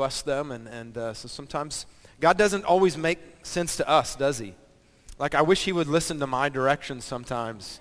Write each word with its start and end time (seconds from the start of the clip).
bless 0.00 0.22
them. 0.22 0.50
And, 0.50 0.66
and 0.66 0.96
uh, 0.96 1.12
so 1.12 1.28
sometimes 1.28 1.84
God 2.20 2.38
doesn't 2.38 2.64
always 2.64 2.96
make 2.96 3.18
sense 3.42 3.76
to 3.76 3.86
us, 3.86 4.16
does 4.16 4.38
he? 4.38 4.54
Like, 5.18 5.34
I 5.34 5.42
wish 5.42 5.62
he 5.62 5.72
would 5.72 5.88
listen 5.88 6.18
to 6.20 6.26
my 6.26 6.48
directions 6.48 7.04
sometimes. 7.04 7.80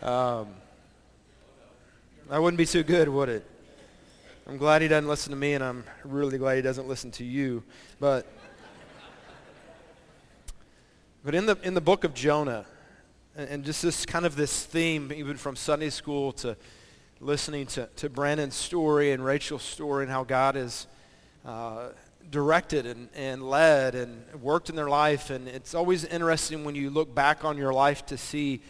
Um, 0.00 0.48
that 2.30 2.40
wouldn't 2.40 2.56
be 2.56 2.64
too 2.64 2.82
good, 2.82 3.06
would 3.06 3.28
it? 3.28 3.44
I'm 4.46 4.56
glad 4.56 4.80
he 4.80 4.88
doesn't 4.88 5.06
listen 5.06 5.30
to 5.32 5.36
me, 5.36 5.52
and 5.52 5.62
I'm 5.62 5.84
really 6.04 6.38
glad 6.38 6.56
he 6.56 6.62
doesn't 6.62 6.88
listen 6.88 7.10
to 7.10 7.24
you. 7.24 7.62
But, 8.00 8.26
but 11.22 11.34
in, 11.34 11.44
the, 11.44 11.58
in 11.62 11.74
the 11.74 11.82
book 11.82 12.04
of 12.04 12.14
Jonah, 12.14 12.64
and, 13.36 13.46
and 13.50 13.62
just 13.62 13.82
this 13.82 14.06
kind 14.06 14.24
of 14.24 14.36
this 14.36 14.64
theme, 14.64 15.12
even 15.14 15.36
from 15.36 15.56
Sunday 15.56 15.90
school 15.90 16.32
to 16.32 16.56
listening 17.20 17.66
to, 17.66 17.90
to 17.96 18.08
Brandon's 18.08 18.54
story 18.54 19.12
and 19.12 19.22
Rachel's 19.22 19.62
story 19.62 20.04
and 20.04 20.10
how 20.10 20.24
God 20.24 20.54
has 20.54 20.86
uh, 21.44 21.88
directed 22.30 22.86
and, 22.86 23.08
and 23.14 23.42
led 23.42 23.94
and 23.94 24.24
worked 24.40 24.70
in 24.70 24.76
their 24.76 24.88
life. 24.88 25.30
And 25.30 25.48
it's 25.48 25.74
always 25.74 26.04
interesting 26.04 26.64
when 26.64 26.74
you 26.74 26.90
look 26.90 27.14
back 27.14 27.44
on 27.44 27.58
your 27.58 27.72
life 27.72 28.06
to 28.06 28.16
see 28.16 28.62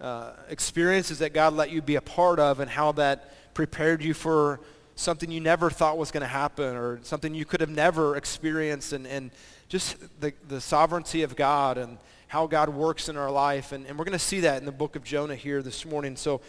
uh, 0.00 0.32
experiences 0.48 1.18
that 1.18 1.32
God 1.32 1.54
let 1.54 1.70
you 1.70 1.82
be 1.82 1.96
a 1.96 2.00
part 2.00 2.38
of 2.38 2.60
and 2.60 2.70
how 2.70 2.92
that 2.92 3.54
prepared 3.54 4.02
you 4.02 4.14
for 4.14 4.60
something 4.94 5.30
you 5.30 5.40
never 5.40 5.70
thought 5.70 5.96
was 5.96 6.10
going 6.10 6.20
to 6.20 6.26
happen 6.26 6.76
or 6.76 7.00
something 7.02 7.34
you 7.34 7.44
could 7.44 7.60
have 7.60 7.70
never 7.70 8.16
experienced 8.16 8.92
and, 8.92 9.06
and 9.06 9.30
just 9.68 9.96
the, 10.20 10.32
the 10.48 10.60
sovereignty 10.60 11.22
of 11.22 11.34
God 11.34 11.78
and 11.78 11.98
how 12.26 12.46
God 12.46 12.68
works 12.68 13.08
in 13.08 13.16
our 13.16 13.30
life. 13.30 13.72
And, 13.72 13.86
and 13.86 13.98
we're 13.98 14.04
going 14.04 14.12
to 14.12 14.18
see 14.18 14.40
that 14.40 14.58
in 14.58 14.66
the 14.66 14.72
book 14.72 14.96
of 14.96 15.04
Jonah 15.04 15.34
here 15.34 15.62
this 15.62 15.86
morning. 15.86 16.16
So 16.16 16.40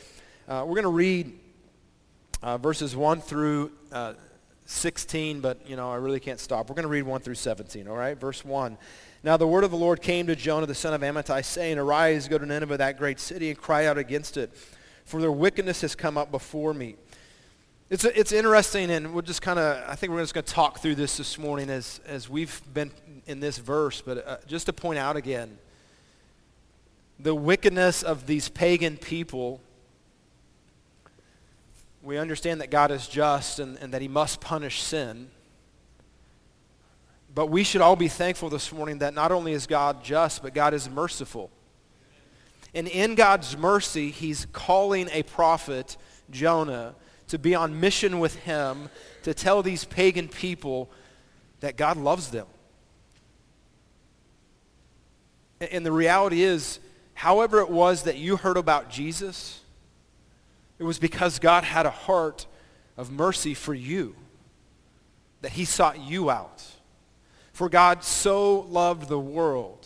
uh, 0.47 0.63
we're 0.67 0.75
going 0.75 0.83
to 0.83 0.89
read 0.89 1.39
uh, 2.41 2.57
verses 2.57 2.95
1 2.95 3.21
through 3.21 3.71
uh, 3.91 4.13
16, 4.69 5.41
but, 5.41 5.67
you 5.67 5.75
know, 5.75 5.91
I 5.91 5.95
really 5.95 6.19
can't 6.19 6.39
stop. 6.39 6.69
We're 6.69 6.75
going 6.75 6.83
to 6.83 6.89
read 6.89 7.03
1 7.03 7.21
through 7.21 7.35
17, 7.35 7.87
all 7.87 7.95
right? 7.95 8.15
Verse 8.15 8.45
1. 8.45 8.77
Now 9.23 9.35
the 9.35 9.47
word 9.47 9.63
of 9.63 9.71
the 9.71 9.77
Lord 9.77 10.01
came 10.01 10.27
to 10.27 10.35
Jonah, 10.35 10.67
the 10.67 10.75
son 10.75 10.93
of 10.93 11.01
Amittai, 11.01 11.43
saying, 11.43 11.79
Arise, 11.79 12.27
go 12.27 12.37
to 12.37 12.45
Nineveh, 12.45 12.77
that 12.77 12.97
great 12.97 13.19
city, 13.19 13.49
and 13.49 13.57
cry 13.57 13.87
out 13.87 13.97
against 13.97 14.37
it, 14.37 14.55
for 15.05 15.19
their 15.19 15.31
wickedness 15.31 15.81
has 15.81 15.95
come 15.95 16.17
up 16.17 16.29
before 16.31 16.73
me. 16.73 16.95
It's, 17.89 18.05
it's 18.05 18.31
interesting, 18.31 18.91
and 18.91 19.11
we'll 19.13 19.23
just 19.23 19.41
kind 19.41 19.57
of, 19.57 19.83
I 19.89 19.95
think 19.95 20.13
we're 20.13 20.21
just 20.21 20.35
going 20.35 20.45
to 20.45 20.53
talk 20.53 20.79
through 20.79 20.95
this 20.95 21.17
this 21.17 21.39
morning 21.39 21.71
as, 21.71 21.99
as 22.05 22.29
we've 22.29 22.61
been 22.71 22.91
in 23.25 23.39
this 23.39 23.57
verse, 23.57 24.01
but 24.01 24.27
uh, 24.27 24.37
just 24.45 24.67
to 24.67 24.73
point 24.73 24.99
out 24.99 25.17
again, 25.17 25.57
the 27.19 27.33
wickedness 27.33 28.03
of 28.03 28.27
these 28.27 28.47
pagan 28.47 28.97
people 28.97 29.61
we 32.01 32.17
understand 32.17 32.61
that 32.61 32.71
God 32.71 32.91
is 32.91 33.07
just 33.07 33.59
and, 33.59 33.77
and 33.77 33.93
that 33.93 34.01
he 34.01 34.07
must 34.07 34.39
punish 34.39 34.81
sin. 34.81 35.29
But 37.33 37.47
we 37.47 37.63
should 37.63 37.81
all 37.81 37.95
be 37.95 38.07
thankful 38.07 38.49
this 38.49 38.71
morning 38.71 38.99
that 38.99 39.13
not 39.13 39.31
only 39.31 39.53
is 39.53 39.67
God 39.67 40.03
just, 40.03 40.41
but 40.41 40.53
God 40.53 40.73
is 40.73 40.89
merciful. 40.89 41.51
And 42.73 42.87
in 42.87 43.15
God's 43.15 43.57
mercy, 43.57 44.11
he's 44.11 44.45
calling 44.51 45.09
a 45.11 45.23
prophet, 45.23 45.97
Jonah, 46.29 46.95
to 47.27 47.37
be 47.37 47.55
on 47.55 47.79
mission 47.79 48.19
with 48.19 48.35
him 48.37 48.89
to 49.23 49.33
tell 49.33 49.61
these 49.61 49.85
pagan 49.85 50.27
people 50.27 50.89
that 51.59 51.77
God 51.77 51.97
loves 51.97 52.31
them. 52.31 52.47
And 55.59 55.85
the 55.85 55.91
reality 55.91 56.43
is, 56.43 56.79
however 57.13 57.59
it 57.59 57.69
was 57.69 58.03
that 58.03 58.17
you 58.17 58.37
heard 58.37 58.57
about 58.57 58.89
Jesus, 58.89 59.61
it 60.79 60.83
was 60.83 60.97
because 60.97 61.37
God 61.39 61.65
had 61.65 61.85
a 61.85 61.91
heart 61.91 62.47
of 62.97 63.11
mercy 63.11 63.53
for 63.53 63.73
you, 63.73 64.15
that 65.41 65.51
he 65.51 65.65
sought 65.65 65.99
you 65.99 66.29
out. 66.29 66.63
For 67.51 67.69
God 67.69 68.03
so 68.03 68.61
loved 68.61 69.09
the 69.09 69.19
world. 69.19 69.85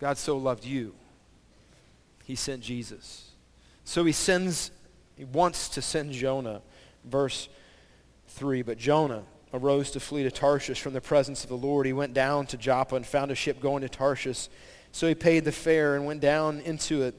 God 0.00 0.16
so 0.16 0.38
loved 0.38 0.64
you. 0.64 0.94
He 2.24 2.34
sent 2.34 2.62
Jesus. 2.62 3.30
So 3.84 4.04
he 4.04 4.12
sends, 4.12 4.70
he 5.16 5.24
wants 5.24 5.68
to 5.70 5.82
send 5.82 6.12
Jonah. 6.12 6.62
Verse 7.04 7.48
3, 8.28 8.62
but 8.62 8.78
Jonah 8.78 9.22
arose 9.52 9.90
to 9.92 10.00
flee 10.00 10.22
to 10.22 10.30
Tarshish 10.30 10.80
from 10.80 10.92
the 10.92 11.00
presence 11.00 11.42
of 11.42 11.48
the 11.48 11.56
Lord. 11.56 11.86
He 11.86 11.92
went 11.92 12.14
down 12.14 12.46
to 12.48 12.56
Joppa 12.56 12.96
and 12.96 13.06
found 13.06 13.30
a 13.30 13.34
ship 13.34 13.60
going 13.60 13.82
to 13.82 13.88
Tarshish. 13.88 14.48
So 14.92 15.08
he 15.08 15.14
paid 15.14 15.44
the 15.44 15.52
fare 15.52 15.96
and 15.96 16.06
went 16.06 16.20
down 16.20 16.60
into 16.60 17.02
it 17.02 17.14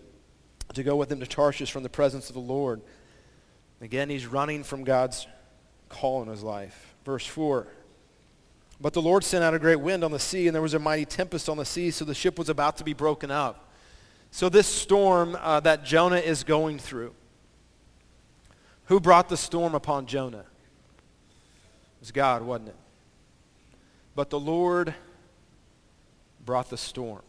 to 0.73 0.83
go 0.83 0.95
with 0.95 1.11
him 1.11 1.19
to 1.19 1.27
Tarshish 1.27 1.71
from 1.71 1.83
the 1.83 1.89
presence 1.89 2.29
of 2.29 2.35
the 2.35 2.41
Lord. 2.41 2.81
Again, 3.81 4.09
he's 4.09 4.27
running 4.27 4.63
from 4.63 4.83
God's 4.83 5.27
call 5.87 6.21
in 6.21 6.29
his 6.29 6.43
life. 6.43 6.93
Verse 7.05 7.25
4. 7.25 7.67
But 8.81 8.93
the 8.93 9.01
Lord 9.01 9.23
sent 9.23 9.43
out 9.43 9.53
a 9.53 9.59
great 9.59 9.79
wind 9.79 10.03
on 10.03 10.11
the 10.11 10.19
sea, 10.19 10.47
and 10.47 10.55
there 10.55 10.61
was 10.61 10.73
a 10.73 10.79
mighty 10.79 11.05
tempest 11.05 11.49
on 11.49 11.57
the 11.57 11.65
sea, 11.65 11.91
so 11.91 12.05
the 12.05 12.13
ship 12.13 12.37
was 12.37 12.49
about 12.49 12.77
to 12.77 12.83
be 12.83 12.93
broken 12.93 13.29
up. 13.31 13.69
So 14.31 14.47
this 14.47 14.67
storm 14.67 15.35
uh, 15.39 15.59
that 15.61 15.83
Jonah 15.83 16.17
is 16.17 16.43
going 16.43 16.79
through, 16.79 17.13
who 18.85 18.99
brought 18.99 19.27
the 19.27 19.37
storm 19.37 19.75
upon 19.75 20.05
Jonah? 20.05 20.39
It 20.39 22.01
was 22.01 22.11
God, 22.11 22.41
wasn't 22.43 22.69
it? 22.69 22.75
But 24.15 24.29
the 24.29 24.39
Lord 24.39 24.93
brought 26.45 26.69
the 26.69 26.77
storm. 26.77 27.21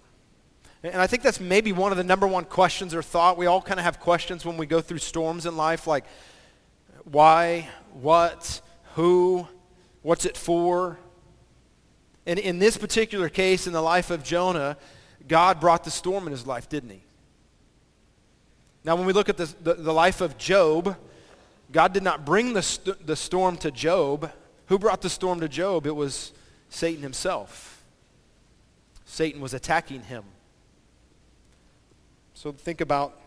And 0.82 0.96
I 0.96 1.06
think 1.06 1.22
that's 1.22 1.40
maybe 1.40 1.72
one 1.72 1.92
of 1.92 1.98
the 1.98 2.04
number 2.04 2.26
one 2.26 2.44
questions 2.44 2.94
or 2.94 3.02
thought. 3.02 3.36
We 3.36 3.46
all 3.46 3.60
kind 3.60 3.78
of 3.78 3.84
have 3.84 4.00
questions 4.00 4.46
when 4.46 4.56
we 4.56 4.64
go 4.66 4.80
through 4.80 4.98
storms 4.98 5.44
in 5.44 5.56
life 5.56 5.86
like 5.86 6.04
why, 7.04 7.68
what, 7.92 8.60
who, 8.94 9.46
what's 10.02 10.24
it 10.24 10.36
for? 10.36 10.98
And 12.26 12.38
in 12.38 12.58
this 12.58 12.76
particular 12.76 13.28
case, 13.28 13.66
in 13.66 13.72
the 13.72 13.82
life 13.82 14.10
of 14.10 14.22
Jonah, 14.22 14.76
God 15.28 15.60
brought 15.60 15.84
the 15.84 15.90
storm 15.90 16.26
in 16.26 16.30
his 16.30 16.46
life, 16.46 16.68
didn't 16.68 16.90
he? 16.90 17.02
Now, 18.84 18.96
when 18.96 19.06
we 19.06 19.12
look 19.12 19.28
at 19.28 19.36
the, 19.36 19.52
the, 19.62 19.74
the 19.74 19.92
life 19.92 20.20
of 20.20 20.38
Job, 20.38 20.96
God 21.72 21.92
did 21.92 22.02
not 22.02 22.24
bring 22.24 22.54
the, 22.54 22.62
st- 22.62 23.06
the 23.06 23.16
storm 23.16 23.56
to 23.58 23.70
Job. 23.70 24.30
Who 24.66 24.78
brought 24.78 25.02
the 25.02 25.10
storm 25.10 25.40
to 25.40 25.48
Job? 25.48 25.86
It 25.86 25.94
was 25.94 26.32
Satan 26.70 27.02
himself. 27.02 27.84
Satan 29.04 29.40
was 29.40 29.52
attacking 29.52 30.02
him. 30.04 30.24
So 32.40 32.52
think 32.52 32.80
about 32.80 33.20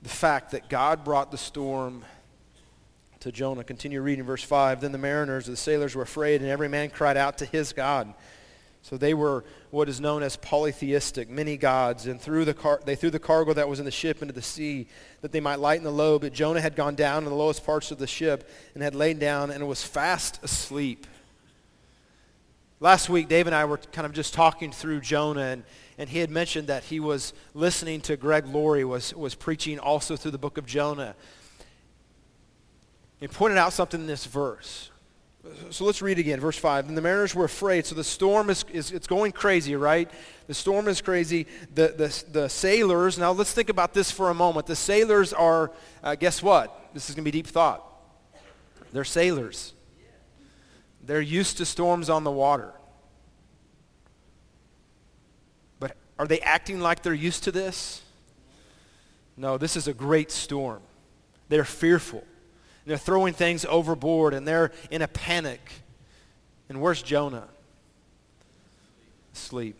the 0.00 0.08
fact 0.08 0.52
that 0.52 0.70
God 0.70 1.04
brought 1.04 1.30
the 1.30 1.36
storm 1.36 2.06
to 3.20 3.30
Jonah. 3.30 3.62
Continue 3.62 4.00
reading 4.00 4.24
verse 4.24 4.42
5. 4.42 4.80
Then 4.80 4.92
the 4.92 4.96
mariners, 4.96 5.44
the 5.44 5.58
sailors 5.58 5.94
were 5.94 6.04
afraid, 6.04 6.40
and 6.40 6.48
every 6.48 6.70
man 6.70 6.88
cried 6.88 7.18
out 7.18 7.36
to 7.36 7.44
his 7.44 7.74
God. 7.74 8.14
So 8.80 8.96
they 8.96 9.12
were 9.12 9.44
what 9.70 9.90
is 9.90 10.00
known 10.00 10.22
as 10.22 10.38
polytheistic, 10.38 11.28
many 11.28 11.58
gods, 11.58 12.06
and 12.06 12.18
threw 12.18 12.46
the 12.46 12.54
car- 12.54 12.80
they 12.82 12.96
threw 12.96 13.10
the 13.10 13.18
cargo 13.18 13.52
that 13.52 13.68
was 13.68 13.78
in 13.78 13.84
the 13.84 13.90
ship 13.90 14.22
into 14.22 14.32
the 14.32 14.40
sea 14.40 14.86
that 15.20 15.30
they 15.30 15.40
might 15.40 15.58
lighten 15.58 15.84
the 15.84 15.90
load. 15.90 16.22
But 16.22 16.32
Jonah 16.32 16.62
had 16.62 16.76
gone 16.76 16.94
down 16.94 17.24
in 17.24 17.28
the 17.28 17.36
lowest 17.36 17.66
parts 17.66 17.90
of 17.90 17.98
the 17.98 18.06
ship 18.06 18.48
and 18.72 18.82
had 18.82 18.94
lain 18.94 19.18
down 19.18 19.50
and 19.50 19.68
was 19.68 19.82
fast 19.84 20.42
asleep. 20.42 21.06
Last 22.80 23.10
week, 23.10 23.28
Dave 23.28 23.46
and 23.46 23.54
I 23.54 23.66
were 23.66 23.76
kind 23.76 24.06
of 24.06 24.12
just 24.14 24.32
talking 24.32 24.72
through 24.72 25.02
Jonah, 25.02 25.42
and, 25.42 25.64
and 25.98 26.08
he 26.08 26.20
had 26.20 26.30
mentioned 26.30 26.68
that 26.68 26.84
he 26.84 27.00
was 27.00 27.32
listening 27.54 28.00
to 28.02 28.16
Greg 28.16 28.46
Laurie, 28.46 28.84
was, 28.84 29.12
was 29.14 29.34
preaching 29.34 29.80
also 29.80 30.14
through 30.14 30.30
the 30.30 30.38
book 30.38 30.56
of 30.56 30.64
Jonah. 30.64 31.16
He 33.18 33.26
pointed 33.26 33.58
out 33.58 33.72
something 33.72 34.00
in 34.00 34.06
this 34.06 34.24
verse. 34.24 34.90
So 35.70 35.84
let's 35.84 36.00
read 36.00 36.18
again, 36.20 36.38
verse 36.38 36.56
5. 36.56 36.88
And 36.88 36.96
the 36.96 37.02
mariners 37.02 37.34
were 37.34 37.44
afraid. 37.44 37.84
So 37.84 37.96
the 37.96 38.04
storm 38.04 38.48
is, 38.48 38.64
is 38.72 38.92
it's 38.92 39.08
going 39.08 39.32
crazy, 39.32 39.74
right? 39.74 40.08
The 40.46 40.54
storm 40.54 40.86
is 40.86 41.00
crazy. 41.00 41.46
The, 41.74 41.88
the, 41.88 42.24
the 42.30 42.48
sailors, 42.48 43.18
now 43.18 43.32
let's 43.32 43.52
think 43.52 43.68
about 43.68 43.92
this 43.92 44.10
for 44.10 44.30
a 44.30 44.34
moment. 44.34 44.66
The 44.66 44.76
sailors 44.76 45.32
are, 45.32 45.72
uh, 46.04 46.14
guess 46.14 46.42
what? 46.42 46.94
This 46.94 47.08
is 47.08 47.16
going 47.16 47.24
to 47.24 47.30
be 47.30 47.36
deep 47.36 47.46
thought. 47.46 47.84
They're 48.92 49.04
sailors. 49.04 49.74
They're 51.02 51.20
used 51.20 51.56
to 51.58 51.64
storms 51.64 52.08
on 52.08 52.22
the 52.22 52.30
water. 52.30 52.72
Are 56.18 56.26
they 56.26 56.40
acting 56.40 56.80
like 56.80 57.02
they're 57.02 57.14
used 57.14 57.44
to 57.44 57.52
this? 57.52 58.02
No, 59.36 59.56
this 59.56 59.76
is 59.76 59.86
a 59.86 59.94
great 59.94 60.32
storm. 60.32 60.82
They're 61.48 61.64
fearful. 61.64 62.24
They're 62.86 62.98
throwing 62.98 63.34
things 63.34 63.64
overboard 63.64 64.34
and 64.34 64.46
they're 64.46 64.72
in 64.90 65.02
a 65.02 65.08
panic. 65.08 65.60
And 66.68 66.80
where's 66.80 67.02
Jonah? 67.02 67.48
Asleep. 69.32 69.76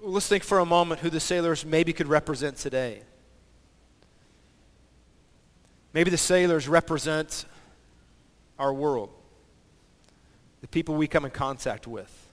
Let's 0.00 0.28
think 0.28 0.44
for 0.44 0.60
a 0.60 0.64
moment 0.64 1.00
who 1.00 1.10
the 1.10 1.18
sailors 1.18 1.66
maybe 1.66 1.92
could 1.92 2.06
represent 2.06 2.56
today. 2.56 3.02
Maybe 5.92 6.10
the 6.10 6.16
sailors 6.16 6.68
represent 6.68 7.44
our 8.58 8.72
world, 8.72 9.10
the 10.60 10.68
people 10.68 10.94
we 10.94 11.08
come 11.08 11.24
in 11.24 11.32
contact 11.32 11.86
with 11.88 12.27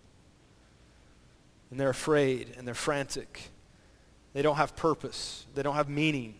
and 1.75 1.79
they're 1.81 1.89
afraid 1.89 2.53
and 2.57 2.65
they're 2.65 2.73
frantic. 2.73 3.49
They 4.31 4.41
don't 4.41 4.55
have 4.55 4.77
purpose. 4.77 5.45
They 5.55 5.61
don't 5.61 5.75
have 5.75 5.89
meaning. 5.89 6.35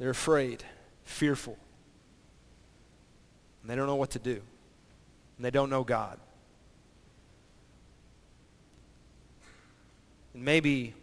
They're 0.00 0.10
afraid, 0.10 0.64
fearful. 1.04 1.56
And 3.60 3.70
they 3.70 3.76
don't 3.76 3.86
know 3.86 3.94
what 3.94 4.10
to 4.10 4.18
do. 4.18 4.42
And 5.36 5.44
they 5.44 5.52
don't 5.52 5.70
know 5.70 5.84
God. 5.84 6.18
And 10.34 10.44
maybe 10.44 10.94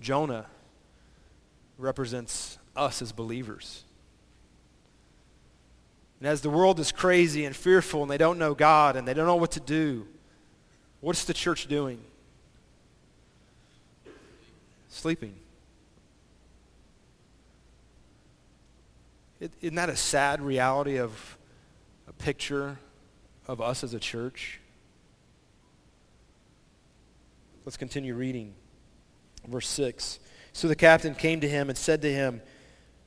Jonah 0.00 0.46
represents 1.78 2.58
us 2.74 3.00
as 3.00 3.12
believers. 3.12 3.84
And 6.18 6.26
as 6.26 6.40
the 6.40 6.50
world 6.50 6.80
is 6.80 6.90
crazy 6.90 7.44
and 7.44 7.54
fearful 7.54 8.02
and 8.02 8.10
they 8.10 8.18
don't 8.18 8.40
know 8.40 8.54
God 8.54 8.96
and 8.96 9.06
they 9.06 9.14
don't 9.14 9.26
know 9.26 9.36
what 9.36 9.52
to 9.52 9.60
do, 9.60 10.08
what's 11.00 11.24
the 11.24 11.34
church 11.34 11.66
doing? 11.66 12.00
Sleeping. 14.88 15.34
Isn't 19.40 19.76
that 19.76 19.88
a 19.88 19.96
sad 19.96 20.40
reality 20.40 20.98
of 20.98 21.38
a 22.08 22.12
picture 22.12 22.78
of 23.46 23.60
us 23.60 23.84
as 23.84 23.94
a 23.94 24.00
church? 24.00 24.60
Let's 27.64 27.76
continue 27.76 28.14
reading. 28.14 28.54
Verse 29.46 29.68
6. 29.68 30.18
So 30.52 30.66
the 30.68 30.74
captain 30.74 31.14
came 31.14 31.40
to 31.40 31.48
him 31.48 31.68
and 31.68 31.78
said 31.78 32.02
to 32.02 32.12
him, 32.12 32.40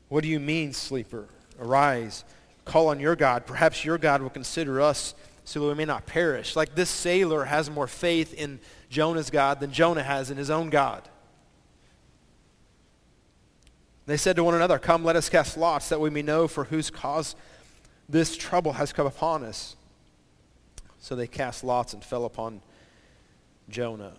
What 0.08 0.24
do 0.24 0.30
you 0.30 0.40
mean, 0.40 0.72
sleeper? 0.72 1.28
Arise, 1.60 2.24
call 2.64 2.88
on 2.88 3.00
your 3.00 3.16
God. 3.16 3.46
Perhaps 3.46 3.84
your 3.84 3.98
God 3.98 4.22
will 4.22 4.30
consider 4.30 4.80
us 4.80 5.14
so 5.44 5.60
that 5.60 5.68
we 5.68 5.74
may 5.74 5.86
not 5.86 6.06
perish. 6.06 6.56
Like 6.56 6.76
this 6.76 6.90
sailor 6.90 7.46
has 7.46 7.70
more 7.70 7.88
faith 7.88 8.34
in 8.34 8.60
Jonah's 8.90 9.30
God 9.30 9.60
than 9.60 9.72
Jonah 9.72 10.04
has 10.04 10.32
in 10.32 10.38
his 10.38 10.50
own 10.50 10.70
God. 10.70 11.08
They 14.06 14.18
said 14.18 14.36
to 14.36 14.44
one 14.44 14.56
another, 14.56 14.80
Come, 14.80 15.04
let 15.04 15.16
us 15.16 15.30
cast 15.30 15.58
lots, 15.58 15.90
that 15.90 16.00
we 16.00 16.10
may 16.10 16.22
know 16.22 16.48
for 16.48 16.66
whose 16.66 16.90
cause 16.90 17.36
this 18.10 18.36
trouble 18.36 18.74
has 18.74 18.92
come 18.92 19.08
upon 19.08 19.44
us. 19.44 19.76
So 21.00 21.16
they 21.16 21.28
cast 21.28 21.64
lots 21.64 21.94
and 21.94 22.04
fell 22.04 22.26
upon 22.26 22.62
Jonah. 23.70 24.14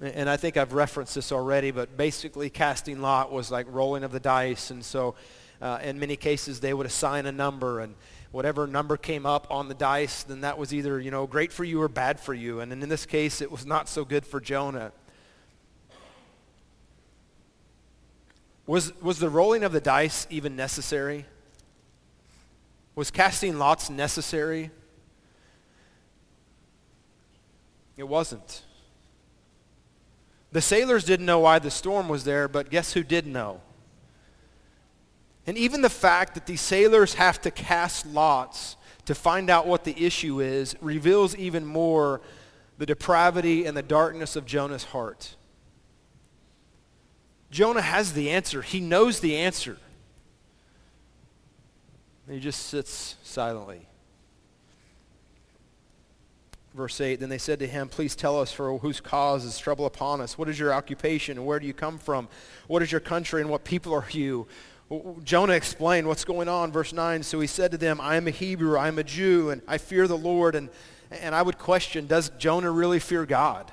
And 0.00 0.28
I 0.28 0.36
think 0.36 0.58
I've 0.58 0.74
referenced 0.74 1.14
this 1.14 1.32
already, 1.32 1.70
but 1.70 1.96
basically 1.96 2.50
casting 2.50 3.00
lot 3.00 3.32
was 3.32 3.50
like 3.50 3.66
rolling 3.70 4.04
of 4.04 4.12
the 4.12 4.20
dice. 4.20 4.70
And 4.70 4.84
so 4.84 5.14
uh, 5.62 5.78
in 5.82 5.98
many 5.98 6.16
cases 6.16 6.60
they 6.60 6.74
would 6.74 6.86
assign 6.86 7.24
a 7.24 7.32
number 7.32 7.80
and 7.80 7.94
whatever 8.36 8.66
number 8.66 8.98
came 8.98 9.24
up 9.24 9.46
on 9.50 9.66
the 9.68 9.74
dice, 9.74 10.22
then 10.22 10.42
that 10.42 10.58
was 10.58 10.74
either, 10.74 11.00
you 11.00 11.10
know, 11.10 11.26
great 11.26 11.50
for 11.50 11.64
you 11.64 11.80
or 11.80 11.88
bad 11.88 12.20
for 12.20 12.34
you. 12.34 12.60
And 12.60 12.70
in 12.70 12.86
this 12.86 13.06
case, 13.06 13.40
it 13.40 13.50
was 13.50 13.64
not 13.64 13.88
so 13.88 14.04
good 14.04 14.26
for 14.26 14.40
Jonah. 14.40 14.92
Was, 18.66 18.92
was 19.00 19.20
the 19.20 19.30
rolling 19.30 19.64
of 19.64 19.72
the 19.72 19.80
dice 19.80 20.26
even 20.28 20.54
necessary? 20.54 21.24
Was 22.94 23.10
casting 23.10 23.58
lots 23.58 23.88
necessary? 23.88 24.70
It 27.96 28.06
wasn't. 28.06 28.64
The 30.52 30.60
sailors 30.60 31.04
didn't 31.04 31.24
know 31.24 31.38
why 31.38 31.58
the 31.58 31.70
storm 31.70 32.06
was 32.06 32.24
there, 32.24 32.48
but 32.48 32.68
guess 32.68 32.92
who 32.92 33.02
did 33.02 33.26
know? 33.26 33.62
And 35.46 35.56
even 35.56 35.80
the 35.80 35.90
fact 35.90 36.34
that 36.34 36.46
these 36.46 36.60
sailors 36.60 37.14
have 37.14 37.40
to 37.42 37.50
cast 37.50 38.06
lots 38.06 38.76
to 39.04 39.14
find 39.14 39.48
out 39.48 39.66
what 39.66 39.84
the 39.84 40.04
issue 40.04 40.40
is 40.40 40.74
reveals 40.80 41.36
even 41.36 41.64
more 41.64 42.20
the 42.78 42.86
depravity 42.86 43.64
and 43.64 43.76
the 43.76 43.82
darkness 43.82 44.36
of 44.36 44.44
Jonah's 44.44 44.84
heart. 44.84 45.36
Jonah 47.50 47.80
has 47.80 48.12
the 48.12 48.30
answer. 48.30 48.60
He 48.60 48.80
knows 48.80 49.20
the 49.20 49.36
answer. 49.36 49.78
he 52.28 52.40
just 52.40 52.66
sits 52.66 53.16
silently. 53.22 53.86
Verse 56.74 57.00
8, 57.00 57.20
then 57.20 57.30
they 57.30 57.38
said 57.38 57.60
to 57.60 57.66
him, 57.66 57.88
Please 57.88 58.14
tell 58.14 58.38
us 58.38 58.52
for 58.52 58.76
whose 58.78 59.00
cause 59.00 59.46
is 59.46 59.58
trouble 59.58 59.86
upon 59.86 60.20
us. 60.20 60.36
What 60.36 60.48
is 60.50 60.58
your 60.58 60.74
occupation 60.74 61.38
and 61.38 61.46
where 61.46 61.58
do 61.58 61.66
you 61.66 61.72
come 61.72 61.96
from? 61.96 62.28
What 62.66 62.82
is 62.82 62.92
your 62.92 63.00
country 63.00 63.40
and 63.40 63.48
what 63.48 63.64
people 63.64 63.94
are 63.94 64.04
you? 64.10 64.46
Jonah 65.24 65.54
explained 65.54 66.06
what's 66.06 66.24
going 66.24 66.48
on. 66.48 66.70
Verse 66.70 66.92
9, 66.92 67.22
so 67.22 67.40
he 67.40 67.46
said 67.46 67.72
to 67.72 67.78
them, 67.78 68.00
I 68.00 68.16
am 68.16 68.28
a 68.28 68.30
Hebrew, 68.30 68.76
I 68.76 68.88
am 68.88 68.98
a 68.98 69.04
Jew, 69.04 69.50
and 69.50 69.62
I 69.66 69.78
fear 69.78 70.06
the 70.06 70.16
Lord. 70.16 70.54
And, 70.54 70.70
and 71.10 71.34
I 71.34 71.42
would 71.42 71.58
question, 71.58 72.06
does 72.06 72.30
Jonah 72.38 72.70
really 72.70 73.00
fear 73.00 73.26
God? 73.26 73.72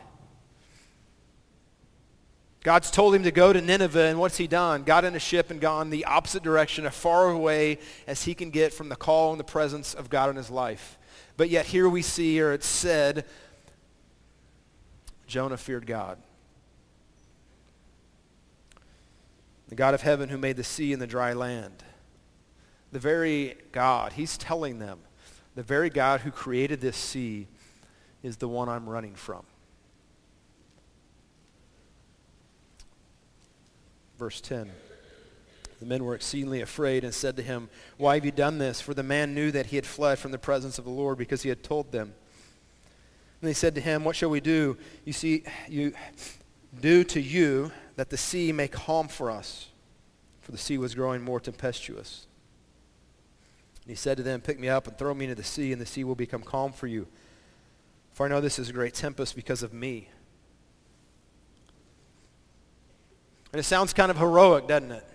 God's 2.64 2.90
told 2.90 3.14
him 3.14 3.24
to 3.24 3.32
go 3.32 3.52
to 3.52 3.62
Nineveh, 3.62 4.06
and 4.06 4.20
what's 4.20 4.38
he 4.38 4.48
done? 4.48 4.84
Got 4.84 5.04
in 5.04 5.16
a 5.16 5.20
ship 5.20 5.52
and 5.52 5.60
gone 5.60 5.90
the 5.90 6.06
opposite 6.06 6.44
direction, 6.44 6.86
as 6.86 6.96
far 6.96 7.30
away 7.30 7.78
as 8.08 8.24
he 8.24 8.34
can 8.34 8.52
get 8.52 8.74
from 8.74 8.88
the 8.90 8.96
call 8.96 9.32
and 9.32 9.40
the 9.40 9.44
presence 9.44 9.94
of 9.94 10.10
God 10.10 10.30
in 10.30 10.38
his 10.38 10.50
life. 10.50 10.98
But 11.36 11.50
yet 11.50 11.66
here 11.66 11.90
we 11.90 12.02
see, 12.02 12.42
or 12.42 12.54
it's 12.54 12.66
said, 12.66 13.26
Jonah 15.28 15.58
feared 15.58 15.86
God. 15.86 16.18
The 19.74 19.78
God 19.78 19.96
of 19.96 20.04
heaven 20.04 20.30
who 20.30 20.38
made 20.38 20.58
the 20.58 20.64
sea 20.64 20.94
and 20.94 21.02
the 21.02 21.08
dry 21.08 21.34
land. 21.34 21.84
The 22.92 23.00
very 23.00 23.56
God, 23.72 24.14
he's 24.14 24.38
telling 24.38 24.78
them, 24.78 25.00
the 25.56 25.64
very 25.64 25.90
God 25.90 26.22
who 26.22 26.30
created 26.30 26.80
this 26.80 26.96
sea 26.96 27.48
is 28.22 28.38
the 28.38 28.48
one 28.48 28.70
I'm 28.70 28.88
running 28.88 29.16
from. 29.16 29.42
Verse 34.20 34.42
10. 34.42 34.70
The 35.80 35.88
men 35.88 36.04
were 36.04 36.14
exceedingly 36.14 36.62
afraid 36.62 37.04
and 37.04 37.12
said 37.12 37.36
to 37.38 37.42
him, 37.42 37.68
Why 37.98 38.14
have 38.14 38.26
you 38.26 38.32
done 38.32 38.60
this? 38.60 38.80
For 38.80 38.94
the 38.94 39.02
man 39.02 39.34
knew 39.34 39.50
that 39.50 39.66
he 39.66 39.76
had 39.76 39.88
fled 39.88 40.20
from 40.20 40.30
the 40.30 40.38
presence 40.38 40.78
of 40.78 40.86
the 40.86 40.92
Lord 40.92 41.18
because 41.18 41.42
he 41.42 41.50
had 41.50 41.64
told 41.64 41.92
them. 41.92 42.14
And 43.42 43.50
they 43.50 43.56
said 43.56 43.74
to 43.74 43.82
him, 43.82 44.04
What 44.04 44.16
shall 44.16 44.30
we 44.30 44.40
do? 44.40 44.78
You 45.04 45.14
see, 45.14 45.42
you 45.68 45.94
do 46.80 47.04
to 47.06 47.20
you 47.20 47.72
that 47.96 48.10
the 48.10 48.18
sea 48.18 48.52
may 48.52 48.68
calm 48.68 49.08
for 49.08 49.30
us. 49.30 49.70
For 50.42 50.52
the 50.52 50.58
sea 50.58 50.78
was 50.78 50.94
growing 50.94 51.22
more 51.22 51.40
tempestuous. 51.40 52.28
And 53.84 53.90
he 53.90 53.96
said 53.96 54.18
to 54.18 54.24
them, 54.24 54.42
Pick 54.42 54.60
me 54.60 54.70
up 54.70 54.88
and 54.88 54.98
throw 54.98 55.14
me 55.14 55.26
into 55.26 55.36
the 55.36 55.44
sea, 55.44 55.72
and 55.72 55.82
the 55.82 55.86
sea 55.86 56.04
will 56.04 56.16
become 56.16 56.42
calm 56.42 56.74
for 56.74 56.88
you. 56.88 57.08
For 58.14 58.26
I 58.26 58.30
know 58.30 58.42
this 58.42 58.60
is 58.60 58.70
a 58.70 58.74
great 58.74 58.94
tempest 58.94 59.36
because 59.36 59.64
of 59.64 59.74
me. 59.74 60.10
And 63.52 63.60
it 63.60 63.64
sounds 63.64 63.94
kind 63.94 64.10
of 64.10 64.18
heroic, 64.18 64.68
doesn't 64.68 64.92
it? 64.92 65.08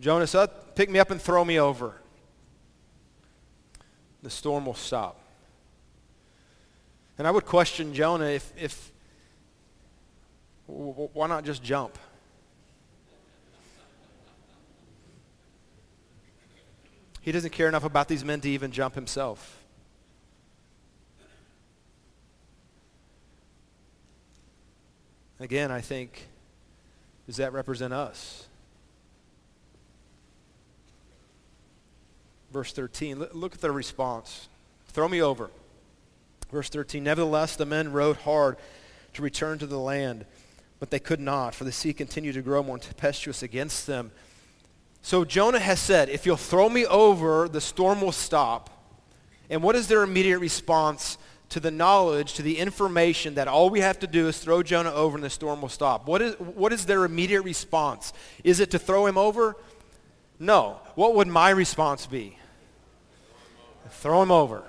Jonah 0.00 0.24
uh, 0.24 0.26
said, 0.26 0.50
pick 0.74 0.90
me 0.90 0.98
up 0.98 1.10
and 1.10 1.22
throw 1.22 1.44
me 1.44 1.58
over. 1.58 2.00
The 4.22 4.30
storm 4.30 4.66
will 4.66 4.74
stop. 4.74 5.20
And 7.16 7.28
I 7.28 7.30
would 7.30 7.46
question 7.46 7.94
Jonah 7.94 8.26
if, 8.26 8.52
if 8.56 8.90
why 10.66 11.26
not 11.26 11.44
just 11.44 11.62
jump? 11.62 11.98
He 17.20 17.32
doesn't 17.32 17.50
care 17.52 17.68
enough 17.68 17.84
about 17.84 18.08
these 18.08 18.24
men 18.24 18.40
to 18.42 18.50
even 18.50 18.70
jump 18.70 18.94
himself. 18.94 19.62
Again, 25.40 25.70
I 25.70 25.80
think 25.80 26.28
does 27.26 27.36
that 27.36 27.52
represent 27.52 27.92
us? 27.92 28.46
Verse 32.52 32.72
13, 32.72 33.26
look 33.32 33.54
at 33.54 33.60
the 33.60 33.72
response. 33.72 34.48
Throw 34.88 35.08
me 35.08 35.20
over. 35.20 35.50
Verse 36.52 36.68
13, 36.68 37.02
nevertheless 37.02 37.56
the 37.56 37.66
men 37.66 37.92
rowed 37.92 38.18
hard 38.18 38.56
to 39.14 39.22
return 39.22 39.58
to 39.58 39.66
the 39.66 39.78
land, 39.78 40.24
but 40.80 40.90
they 40.90 40.98
could 40.98 41.20
not, 41.20 41.54
for 41.54 41.64
the 41.64 41.72
sea 41.72 41.92
continued 41.92 42.34
to 42.34 42.42
grow 42.42 42.62
more 42.62 42.78
tempestuous 42.78 43.42
against 43.42 43.86
them. 43.86 44.10
So 45.02 45.24
Jonah 45.24 45.60
has 45.60 45.80
said, 45.80 46.08
if 46.08 46.26
you'll 46.26 46.36
throw 46.36 46.68
me 46.68 46.86
over, 46.86 47.48
the 47.48 47.60
storm 47.60 48.00
will 48.00 48.12
stop. 48.12 48.70
And 49.50 49.62
what 49.62 49.76
is 49.76 49.88
their 49.88 50.02
immediate 50.02 50.38
response 50.38 51.18
to 51.50 51.60
the 51.60 51.70
knowledge, 51.70 52.32
to 52.34 52.42
the 52.42 52.58
information 52.58 53.34
that 53.34 53.46
all 53.46 53.70
we 53.70 53.80
have 53.80 53.98
to 54.00 54.06
do 54.06 54.28
is 54.28 54.38
throw 54.38 54.62
Jonah 54.62 54.92
over 54.92 55.16
and 55.16 55.22
the 55.24 55.30
storm 55.30 55.60
will 55.60 55.68
stop. 55.68 56.08
What 56.08 56.20
is, 56.20 56.34
what 56.40 56.72
is 56.72 56.86
their 56.86 57.04
immediate 57.04 57.42
response? 57.42 58.12
Is 58.42 58.60
it 58.60 58.72
to 58.72 58.78
throw 58.78 59.06
him 59.06 59.16
over? 59.16 59.56
No. 60.40 60.80
What 60.96 61.14
would 61.14 61.28
my 61.28 61.50
response 61.50 62.06
be? 62.06 62.38
Throw 63.88 64.22
him 64.22 64.32
over. 64.32 64.64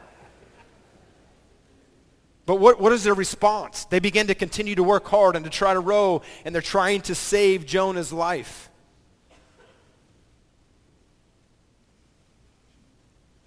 But 2.45 2.55
what, 2.55 2.79
what 2.79 2.91
is 2.91 3.03
their 3.03 3.13
response? 3.13 3.85
They 3.85 3.99
begin 3.99 4.27
to 4.27 4.35
continue 4.35 4.75
to 4.75 4.83
work 4.83 5.07
hard 5.07 5.35
and 5.35 5.43
to 5.45 5.51
try 5.51 5.73
to 5.73 5.79
row, 5.79 6.21
and 6.43 6.53
they're 6.53 6.61
trying 6.61 7.01
to 7.01 7.15
save 7.15 7.65
Jonah's 7.65 8.13
life. 8.13 8.69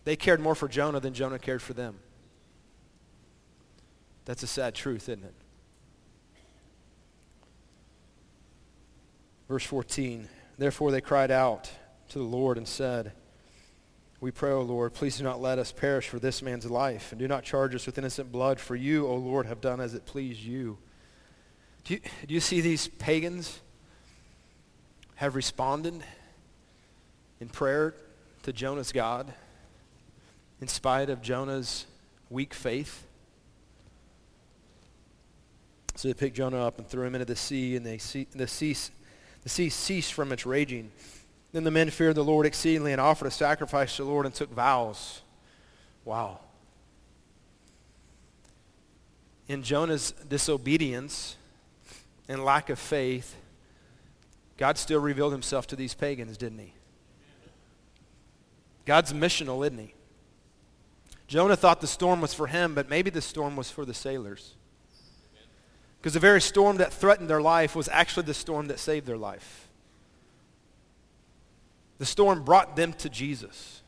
They 0.05 0.17
cared 0.17 0.41
more 0.41 0.55
for 0.55 0.69
Jonah 0.69 1.01
than 1.01 1.15
Jonah 1.15 1.39
cared 1.39 1.63
for 1.63 1.75
them. 1.75 1.99
That's 4.25 4.43
a 4.43 4.47
sad 4.47 4.75
truth, 4.75 5.09
isn't 5.09 5.25
it? 5.25 5.35
Verse 9.49 9.65
14, 9.65 10.29
therefore 10.59 10.91
they 10.91 11.01
cried 11.01 11.31
out 11.31 11.71
to 12.11 12.19
the 12.19 12.25
Lord 12.25 12.59
and 12.59 12.69
said, 12.69 13.13
We 14.21 14.33
pray, 14.33 14.51
O 14.51 14.63
Lord, 14.63 14.95
please 14.95 15.17
do 15.19 15.23
not 15.23 15.41
let 15.41 15.61
us 15.61 15.71
perish 15.71 16.09
for 16.09 16.19
this 16.19 16.43
man's 16.43 16.67
life, 16.67 17.13
and 17.13 17.21
do 17.21 17.29
not 17.29 17.45
charge 17.45 17.75
us 17.77 17.87
with 17.87 17.99
innocent 17.99 18.33
blood, 18.33 18.59
for 18.59 18.75
you, 18.75 19.07
O 19.07 19.15
Lord, 19.15 19.47
have 19.47 19.61
done 19.61 19.81
as 19.81 19.95
it 19.95 20.07
pleased 20.07 20.41
you. 20.41 20.77
Do 21.85 21.95
you, 21.95 22.01
do 22.27 22.35
you 22.35 22.41
see 22.41 22.61
these 22.61 22.89
pagans 22.89 23.61
have 25.15 25.37
responded 25.37 26.03
in 27.41 27.49
prayer 27.49 27.95
to 28.43 28.53
Jonah's 28.53 28.91
God 28.91 29.33
in 30.61 30.67
spite 30.67 31.11
of 31.11 31.23
Jonah's 31.23 31.87
weak 32.29 32.55
faith? 32.55 33.07
So 35.95 36.09
they 36.09 36.15
picked 36.15 36.37
Jonah 36.37 36.67
up 36.67 36.79
and 36.79 36.89
threw 36.89 37.05
him 37.05 37.15
into 37.15 37.25
the 37.25 37.37
sea, 37.37 37.77
and 37.77 37.87
they 37.87 37.99
see, 37.99 38.27
the, 38.35 38.49
sea, 38.49 38.77
the 39.45 39.49
sea 39.49 39.69
ceased 39.69 40.13
from 40.13 40.33
its 40.33 40.45
raging. 40.45 40.91
Then 41.53 41.65
the 41.65 41.71
men 41.71 41.91
feared 41.91 42.15
the 42.15 42.25
Lord 42.25 42.47
exceedingly 42.47 42.93
and 42.93 43.01
offered 43.01 43.27
a 43.27 43.31
sacrifice 43.31 43.97
to 43.97 44.05
the 44.05 44.11
Lord 44.11 44.27
and 44.27 44.35
took 44.35 44.53
vows. 44.53 45.23
Wow. 46.05 46.41
In 49.49 49.63
Jonah's 49.63 50.13
disobedience 50.29 51.37
and 52.29 52.45
lack 52.45 52.69
of 52.69 52.79
faith, 52.79 53.37
God 54.59 54.77
still 54.77 55.01
revealed 55.01 55.33
himself 55.33 55.67
to 55.69 55.77
these 55.77 55.95
pagans, 55.95 56.37
didn't 56.37 56.59
he? 56.59 56.75
God's 58.85 59.13
missional, 59.13 59.65
isn't 59.67 59.79
he? 59.79 59.95
Jonah 61.27 61.57
thought 61.57 61.81
the 61.81 61.87
storm 61.87 62.21
was 62.21 62.35
for 62.35 62.47
him, 62.47 62.75
but 62.75 62.89
maybe 62.89 63.11
the 63.11 63.21
storm 63.21 63.55
was 63.55 63.71
for 63.71 63.85
the 63.85 63.95
sailors. 63.95 64.55
Because 66.01 66.15
the 66.15 66.21
very 66.21 66.41
storm 66.41 66.79
that 66.79 66.93
threatened 66.93 67.29
their 67.29 67.43
life 67.43 67.77
was 67.77 67.89
actually 67.89 68.25
the 68.25 68.35
storm 68.35 68.69
that 68.69 68.79
saved 68.79 69.07
their 69.07 69.19
life. 69.19 69.68
The 71.99 72.07
storm 72.07 72.45
brought 72.45 72.77
them 72.77 72.93
to 72.95 73.09
Jesus, 73.09 73.83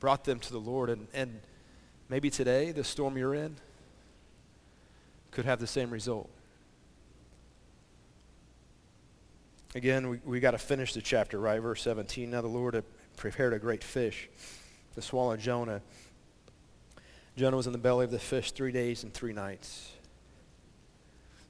brought 0.00 0.24
them 0.24 0.40
to 0.40 0.52
the 0.52 0.58
Lord. 0.58 0.90
And, 0.90 1.06
and 1.12 1.40
maybe 2.08 2.30
today, 2.30 2.72
the 2.72 2.84
storm 2.84 3.16
you're 3.16 3.34
in 3.34 3.56
could 5.30 5.44
have 5.44 5.60
the 5.60 5.66
same 5.66 5.90
result. 5.90 6.30
Again, 9.74 10.08
we, 10.08 10.20
we 10.24 10.40
got 10.40 10.50
to 10.52 10.58
finish 10.58 10.94
the 10.94 11.02
chapter, 11.02 11.38
right? 11.38 11.60
Verse 11.60 11.82
17. 11.82 12.30
Now 12.30 12.40
the 12.40 12.48
Lord 12.48 12.82
prepared 13.16 13.52
a 13.52 13.58
great 13.58 13.84
fish 13.84 14.28
to 14.94 15.02
swallow 15.02 15.36
Jonah. 15.36 15.82
Jonah 17.36 17.56
was 17.56 17.66
in 17.66 17.72
the 17.72 17.78
belly 17.78 18.04
of 18.04 18.10
the 18.10 18.18
fish 18.18 18.50
three 18.50 18.72
days 18.72 19.04
and 19.04 19.14
three 19.14 19.32
nights. 19.32 19.92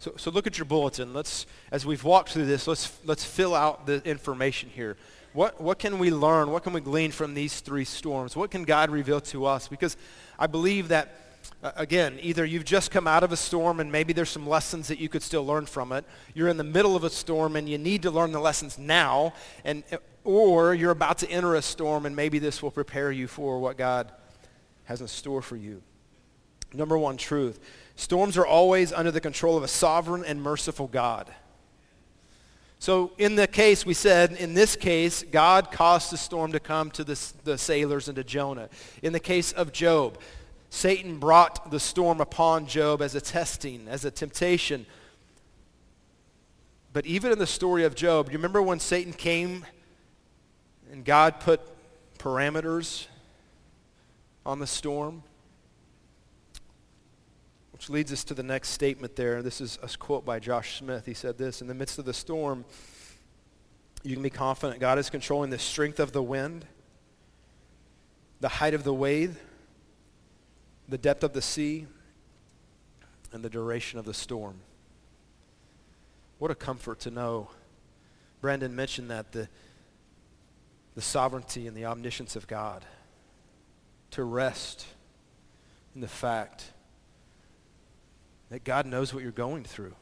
So, 0.00 0.15
so 0.17 0.31
look 0.31 0.47
at 0.47 0.59
your 0.59 0.65
bulletin. 0.67 1.15
Let's, 1.15 1.47
as 1.71 1.87
we've 1.87 2.05
walked 2.05 2.31
through 2.31 2.47
this, 2.47 2.67
let's, 2.67 2.93
let's 3.05 3.25
fill 3.25 3.55
out 3.55 3.87
the 3.87 4.03
information 4.07 4.71
here. 4.71 4.97
What, 5.33 5.61
what 5.61 5.79
can 5.79 5.99
we 5.99 6.11
learn? 6.11 6.51
What 6.51 6.65
can 6.65 6.73
we 6.73 6.81
glean 6.81 7.13
from 7.13 7.35
these 7.35 7.61
three 7.61 7.85
storms? 7.85 8.35
What 8.35 8.51
can 8.51 8.65
God 8.65 8.91
reveal 8.91 9.21
to 9.23 9.47
us? 9.47 9.69
Because 9.69 9.97
I 10.39 10.49
believe 10.49 10.89
that, 10.89 11.15
uh, 11.63 11.71
again, 11.77 12.19
either 12.21 12.45
you've 12.45 12.65
just 12.65 12.91
come 12.91 13.07
out 13.07 13.23
of 13.23 13.31
a 13.31 13.37
storm 13.37 13.79
and 13.79 13.93
maybe 13.93 14.13
there's 14.13 14.31
some 14.31 14.49
lessons 14.49 14.89
that 14.89 14.99
you 14.99 15.09
could 15.09 15.23
still 15.23 15.47
learn 15.47 15.67
from 15.67 15.93
it. 15.93 16.05
You're 16.35 16.49
in 16.49 16.57
the 16.57 16.65
middle 16.65 16.97
of 16.97 17.05
a 17.05 17.11
storm 17.11 17.55
and 17.55 17.69
you 17.69 17.79
need 17.79 18.03
to 18.03 18.11
learn 18.11 18.33
the 18.33 18.41
lessons 18.41 18.77
now. 18.77 19.35
And, 19.65 19.85
uh, 19.93 19.99
or 20.25 20.75
you're 20.75 20.91
about 20.91 21.19
to 21.19 21.31
enter 21.31 21.55
a 21.55 21.63
storm 21.63 22.07
and 22.07 22.17
maybe 22.17 22.41
this 22.41 22.61
will 22.61 22.73
prepare 22.73 23.13
you 23.13 23.29
for 23.29 23.61
what 23.61 23.79
God 23.79 24.11
has 24.85 25.01
in 25.01 25.07
store 25.07 25.43
for 25.43 25.57
you. 25.57 25.81
Number 26.73 26.99
one 26.99 27.17
truth. 27.17 27.61
Storms 27.95 28.37
are 28.37 28.47
always 28.47 28.93
under 28.93 29.11
the 29.11 29.21
control 29.21 29.57
of 29.57 29.63
a 29.63 29.69
sovereign 29.69 30.25
and 30.25 30.43
merciful 30.43 30.89
God. 30.89 31.33
So 32.81 33.13
in 33.19 33.37
the 33.37 33.47
case, 33.47 33.85
we 33.85 33.93
said, 33.93 34.33
in 34.33 34.55
this 34.55 34.75
case, 34.75 35.23
God 35.23 35.71
caused 35.71 36.11
the 36.11 36.17
storm 36.17 36.53
to 36.53 36.61
come 36.61 36.91
to 36.93 37.05
the, 37.05 37.33
the 37.45 37.59
sailors 37.59 38.09
and 38.09 38.17
to 38.17 38.25
Jonah. 38.25 38.71
In 39.03 39.13
the 39.13 39.21
case 39.21 39.53
of 39.53 39.71
Job, 39.71 40.19
Satan 40.71 41.19
brought 41.19 41.71
the 41.71 41.79
storm 41.79 42.23
upon 42.23 42.67
Job 42.67 43.03
as 43.03 43.15
a 43.15 43.21
testing, 43.21 43.87
as 43.87 44.07
a 44.07 44.11
temptation. 44.11 44.87
But 46.95 47.05
even 47.05 47.33
in 47.33 47.39
the 47.39 47.47
story 47.47 47.85
of 47.85 47.95
Job, 47.95 48.31
you 48.31 48.39
remember 48.39 48.63
when 48.63 48.81
Satan 48.81 49.13
came 49.13 49.67
and 50.91 51.05
God 51.05 51.39
put 51.39 51.61
parameters 52.19 53.09
on 54.47 54.59
the 54.59 54.67
storm? 54.67 55.23
Which 57.81 57.89
leads 57.89 58.13
us 58.13 58.25
to 58.25 58.35
the 58.35 58.43
next 58.43 58.69
statement 58.69 59.17
there. 59.17 59.41
This 59.41 59.59
is 59.59 59.79
a 59.83 59.89
quote 59.97 60.23
by 60.23 60.39
Josh 60.39 60.77
Smith. 60.77 61.07
He 61.07 61.15
said 61.15 61.39
this, 61.39 61.63
in 61.63 61.67
the 61.67 61.73
midst 61.73 61.99
of 61.99 62.05
the 62.05 62.13
storm, 62.13 62.67
you 64.03 64.13
can 64.13 64.23
be 64.23 64.29
confident 64.29 64.81
God 64.81 64.99
is 64.99 65.09
controlling 65.09 65.49
the 65.49 65.59
strength 65.59 65.99
of 65.99 66.13
the 66.13 66.23
wind, 66.23 66.67
the 68.39 68.51
height 68.51 68.75
of 68.75 68.85
the 68.85 68.93
wave, 68.93 69.41
the 70.91 70.99
depth 70.99 71.25
of 71.25 71.33
the 71.33 71.41
sea, 71.41 71.87
and 73.33 73.43
the 73.43 73.49
duration 73.49 73.99
of 73.99 74.05
the 74.05 74.13
storm. 74.13 74.57
What 76.39 76.51
a 76.51 76.55
comfort 76.55 77.01
to 77.01 77.11
know. 77.11 77.49
Brandon 78.43 78.77
mentioned 78.77 79.11
that 79.11 79.33
the, 79.33 79.49
the 80.95 81.01
sovereignty 81.01 81.67
and 81.67 81.75
the 81.75 81.87
omniscience 81.87 82.37
of 82.37 82.47
God. 82.47 82.85
To 84.11 84.25
rest 84.25 84.85
in 85.95 86.03
the 86.03 86.09
fact 86.09 86.73
that 88.50 88.64
God 88.64 88.85
knows 88.85 89.14
what 89.14 89.23
you're 89.23 89.33
going 89.33 89.64
through. 89.64 89.95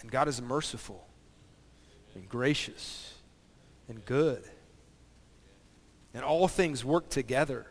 And 0.00 0.10
God 0.10 0.28
is 0.28 0.40
merciful 0.40 1.06
and 2.14 2.28
gracious 2.28 3.14
and 3.88 4.04
good. 4.04 4.42
And 6.14 6.24
all 6.24 6.48
things 6.48 6.84
work 6.84 7.08
together 7.08 7.66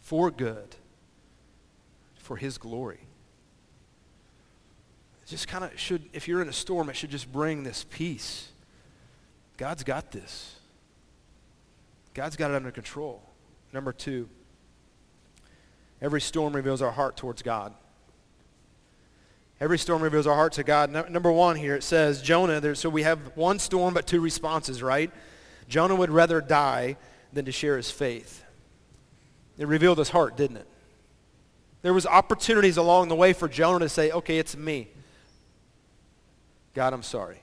for 0.00 0.30
good, 0.30 0.76
for 2.16 2.36
his 2.36 2.58
glory. 2.58 3.00
It 5.22 5.28
just 5.28 5.48
kind 5.48 5.64
of 5.64 5.78
should, 5.78 6.08
if 6.12 6.28
you're 6.28 6.42
in 6.42 6.48
a 6.48 6.52
storm, 6.52 6.88
it 6.88 6.96
should 6.96 7.10
just 7.10 7.30
bring 7.32 7.62
this 7.62 7.84
peace. 7.88 8.50
God's 9.56 9.84
got 9.84 10.12
this. 10.12 10.56
God's 12.14 12.36
got 12.36 12.50
it 12.50 12.54
under 12.54 12.70
control. 12.70 13.22
Number 13.72 13.92
two, 13.92 14.28
Every 16.00 16.20
storm 16.20 16.54
reveals 16.54 16.80
our 16.80 16.92
heart 16.92 17.16
towards 17.16 17.42
God. 17.42 17.74
Every 19.60 19.78
storm 19.78 20.02
reveals 20.02 20.26
our 20.26 20.36
heart 20.36 20.52
to 20.54 20.62
God. 20.62 20.90
No, 20.90 21.02
number 21.08 21.32
one 21.32 21.56
here, 21.56 21.74
it 21.74 21.82
says 21.82 22.22
Jonah, 22.22 22.60
there, 22.60 22.76
so 22.76 22.88
we 22.88 23.02
have 23.02 23.36
one 23.36 23.58
storm 23.58 23.94
but 23.94 24.06
two 24.06 24.20
responses, 24.20 24.82
right? 24.82 25.10
Jonah 25.68 25.96
would 25.96 26.10
rather 26.10 26.40
die 26.40 26.96
than 27.32 27.44
to 27.46 27.52
share 27.52 27.76
his 27.76 27.90
faith. 27.90 28.44
It 29.58 29.66
revealed 29.66 29.98
his 29.98 30.10
heart, 30.10 30.36
didn't 30.36 30.58
it? 30.58 30.68
There 31.82 31.92
was 31.92 32.06
opportunities 32.06 32.76
along 32.76 33.08
the 33.08 33.16
way 33.16 33.32
for 33.32 33.48
Jonah 33.48 33.80
to 33.80 33.88
say, 33.88 34.12
okay, 34.12 34.38
it's 34.38 34.56
me. 34.56 34.88
God, 36.74 36.92
I'm 36.92 37.02
sorry. 37.02 37.40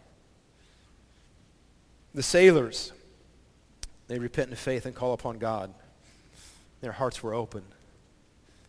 The 2.13 2.23
sailors, 2.23 2.93
they 4.07 4.19
repent 4.19 4.49
in 4.49 4.55
faith 4.55 4.85
and 4.85 4.95
call 4.95 5.11
upon 5.11 5.37
God. 5.37 5.73
Their 6.79 6.93
hearts 6.93 7.21
were 7.21 7.33
open 7.33 7.63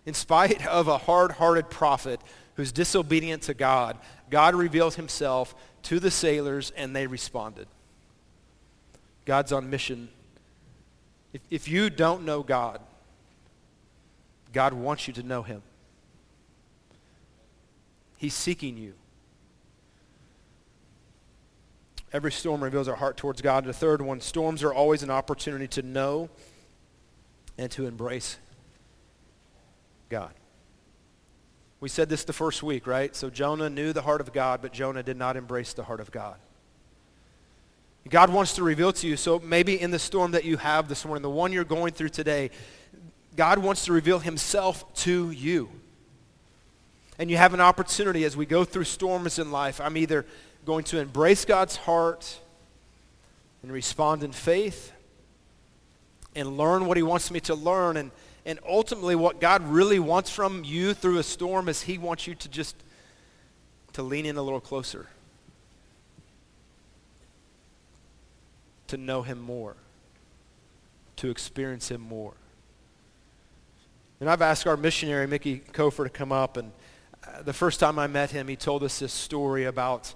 in 0.07 0.15
spite 0.15 0.67
of 0.67 0.89
a 0.89 0.99
hard-hearted 0.99 1.69
prophet 1.69 2.21
who's 2.55 2.73
disobedient 2.73 3.43
to 3.43 3.55
God, 3.55 3.99
God 4.31 4.55
revealed 4.55 4.95
himself 4.95 5.55
to 5.83 6.01
the 6.01 6.11
sailors 6.11 6.73
and 6.77 6.97
they 6.97 7.07
responded. 7.07 7.67
God's 9.25 9.53
on 9.53 9.69
mission. 9.69 10.09
If, 11.33 11.43
if 11.51 11.69
you 11.69 11.91
don't 11.91 12.25
know 12.25 12.43
God, 12.43 12.81
God 14.53 14.73
wants 14.73 15.07
you 15.07 15.13
to 15.15 15.23
know 15.23 15.43
him. 15.43 15.63
He's 18.17 18.35
seeking 18.35 18.79
you. 18.79 18.95
Every 22.13 22.33
storm 22.33 22.65
reveals 22.65 22.89
our 22.89 22.97
heart 22.97 23.17
towards 23.17 23.43
God. 23.43 23.65
The 23.65 23.73
third 23.73 24.01
one, 24.01 24.21
storms 24.21 24.63
are 24.63 24.73
always 24.73 25.03
an 25.03 25.11
opportunity 25.11 25.67
to 25.69 25.83
know 25.83 26.31
and 27.59 27.71
to 27.73 27.87
embrace 27.87 28.39
God. 30.09 30.33
We 31.81 31.89
said 31.89 32.09
this 32.09 32.25
the 32.25 32.33
first 32.33 32.63
week, 32.63 32.87
right? 32.87 33.15
So 33.15 33.29
Jonah 33.29 33.69
knew 33.69 33.93
the 33.93 34.03
heart 34.03 34.21
of 34.21 34.33
God, 34.33 34.63
but 34.63 34.73
Jonah 34.73 35.03
did 35.03 35.17
not 35.17 35.37
embrace 35.37 35.73
the 35.73 35.85
heart 35.85 36.01
of 36.01 36.11
God. 36.11 36.37
God 38.09 38.33
wants 38.33 38.55
to 38.55 38.63
reveal 38.63 38.93
to 38.93 39.07
you, 39.09 39.17
so 39.17 39.41
maybe 39.41 39.81
in 39.81 39.91
the 39.91 39.99
storm 39.99 40.31
that 40.31 40.45
you 40.45 40.57
have 40.59 40.89
this 40.89 41.05
morning, 41.05 41.23
the 41.23 41.31
one 41.31 41.53
you're 41.53 41.65
going 41.65 41.93
through 41.93 42.11
today, 42.11 42.51
God 43.35 43.59
wants 43.59 43.85
to 43.87 43.93
reveal 43.93 44.21
himself 44.21 44.93
to 44.95 45.31
you. 45.33 45.69
And 47.19 47.31
you 47.31 47.37
have 47.37 47.53
an 47.53 47.61
opportunity 47.61 48.25
as 48.25 48.37
we 48.37 48.47
go 48.47 48.65
through 48.65 48.85
storms 48.85 49.39
in 49.39 49.51
life. 49.51 49.81
I'm 49.81 49.97
either 49.97 50.25
going 50.65 50.85
to 50.85 51.01
embrace 51.01 51.45
God's 51.45 51.77
heart 51.77 52.41
and 53.63 53.73
respond 53.73 54.23
in 54.23 54.33
faith 54.33 54.93
and 56.35 56.57
learn 56.57 56.87
what 56.87 56.97
he 56.97 57.03
wants 57.03 57.31
me 57.31 57.41
to 57.41 57.55
learn 57.55 57.97
and 57.97 58.11
and 58.47 58.59
ultimately, 58.67 59.15
what 59.15 59.41
God 59.41 59.63
really 59.69 59.99
wants 59.99 60.31
from 60.31 60.65
you 60.65 60.95
through 60.95 61.19
a 61.19 61.23
storm 61.23 61.69
is 61.69 61.83
he 61.83 61.99
wants 61.99 62.27
you 62.27 62.35
to 62.37 62.49
just 62.49 62.77
to 63.93 64.03
lean 64.03 64.25
in 64.25 64.37
a 64.37 64.43
little 64.43 64.61
closer. 64.61 65.09
to 68.89 68.97
know 68.97 69.23
him 69.23 69.41
more, 69.41 69.77
to 71.17 71.31
experience 71.31 71.91
him 71.91 72.01
more. 72.01 72.35
And 74.21 74.31
I've 74.31 74.43
asked 74.43 74.67
our 74.67 74.77
missionary, 74.77 75.27
Mickey 75.27 75.63
Kofer, 75.73 76.05
to 76.05 76.11
come 76.11 76.33
up. 76.33 76.57
And 76.57 76.73
uh, 77.27 77.43
the 77.43 77.53
first 77.53 77.81
time 77.81 77.99
I 77.99 78.07
met 78.07 78.31
him, 78.31 78.49
he 78.49 78.57
told 78.57 78.83
us 78.83 78.99
this 78.99 79.13
story 79.13 79.65
about 79.65 80.15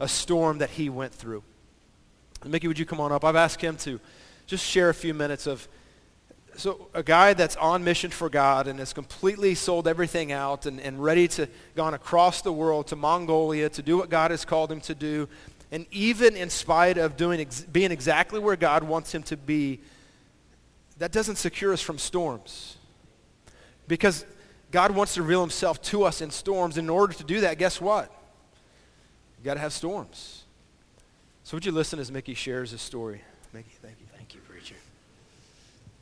a 0.00 0.08
storm 0.08 0.58
that 0.58 0.70
he 0.70 0.88
went 0.88 1.14
through. 1.14 1.42
And 2.42 2.50
Mickey, 2.50 2.68
would 2.68 2.78
you 2.78 2.86
come 2.86 3.00
on 3.00 3.12
up? 3.12 3.24
I've 3.24 3.36
asked 3.36 3.60
him 3.60 3.76
to 3.78 4.00
just 4.46 4.64
share 4.64 4.88
a 4.88 4.94
few 4.94 5.14
minutes 5.14 5.46
of 5.46 5.68
so 6.56 6.88
a 6.94 7.02
guy 7.02 7.34
that's 7.34 7.56
on 7.56 7.84
mission 7.84 8.10
for 8.10 8.28
God 8.28 8.66
and 8.66 8.78
has 8.78 8.92
completely 8.92 9.54
sold 9.54 9.86
everything 9.86 10.32
out 10.32 10.66
and, 10.66 10.80
and 10.80 11.02
ready 11.02 11.28
to 11.28 11.48
gone 11.74 11.94
across 11.94 12.42
the 12.42 12.52
world 12.52 12.88
to 12.88 12.96
Mongolia 12.96 13.68
to 13.70 13.82
do 13.82 13.96
what 13.96 14.10
God 14.10 14.30
has 14.30 14.44
called 14.44 14.72
him 14.72 14.80
to 14.82 14.94
do. 14.94 15.28
And 15.72 15.86
even 15.90 16.36
in 16.36 16.50
spite 16.50 16.98
of 16.98 17.16
doing 17.16 17.40
ex- 17.40 17.62
being 17.62 17.90
exactly 17.90 18.38
where 18.38 18.56
God 18.56 18.84
wants 18.84 19.14
him 19.14 19.22
to 19.24 19.36
be, 19.36 19.80
that 20.98 21.12
doesn't 21.12 21.36
secure 21.36 21.72
us 21.72 21.80
from 21.80 21.98
storms. 21.98 22.76
Because 23.88 24.24
God 24.70 24.90
wants 24.92 25.14
to 25.14 25.22
reveal 25.22 25.40
himself 25.40 25.80
to 25.82 26.04
us 26.04 26.20
in 26.20 26.30
storms. 26.30 26.78
In 26.78 26.88
order 26.88 27.12
to 27.14 27.24
do 27.24 27.40
that, 27.42 27.58
guess 27.58 27.80
what? 27.80 28.10
You've 29.38 29.44
got 29.44 29.54
to 29.54 29.60
have 29.60 29.72
storms. 29.72 30.44
So 31.44 31.56
would 31.56 31.64
you 31.64 31.72
listen 31.72 31.98
as 31.98 32.10
Mickey 32.10 32.34
shares 32.34 32.72
his 32.72 32.80
story? 32.80 33.22
Mickey, 33.52 33.70
thank 33.80 34.00
you. 34.00 34.05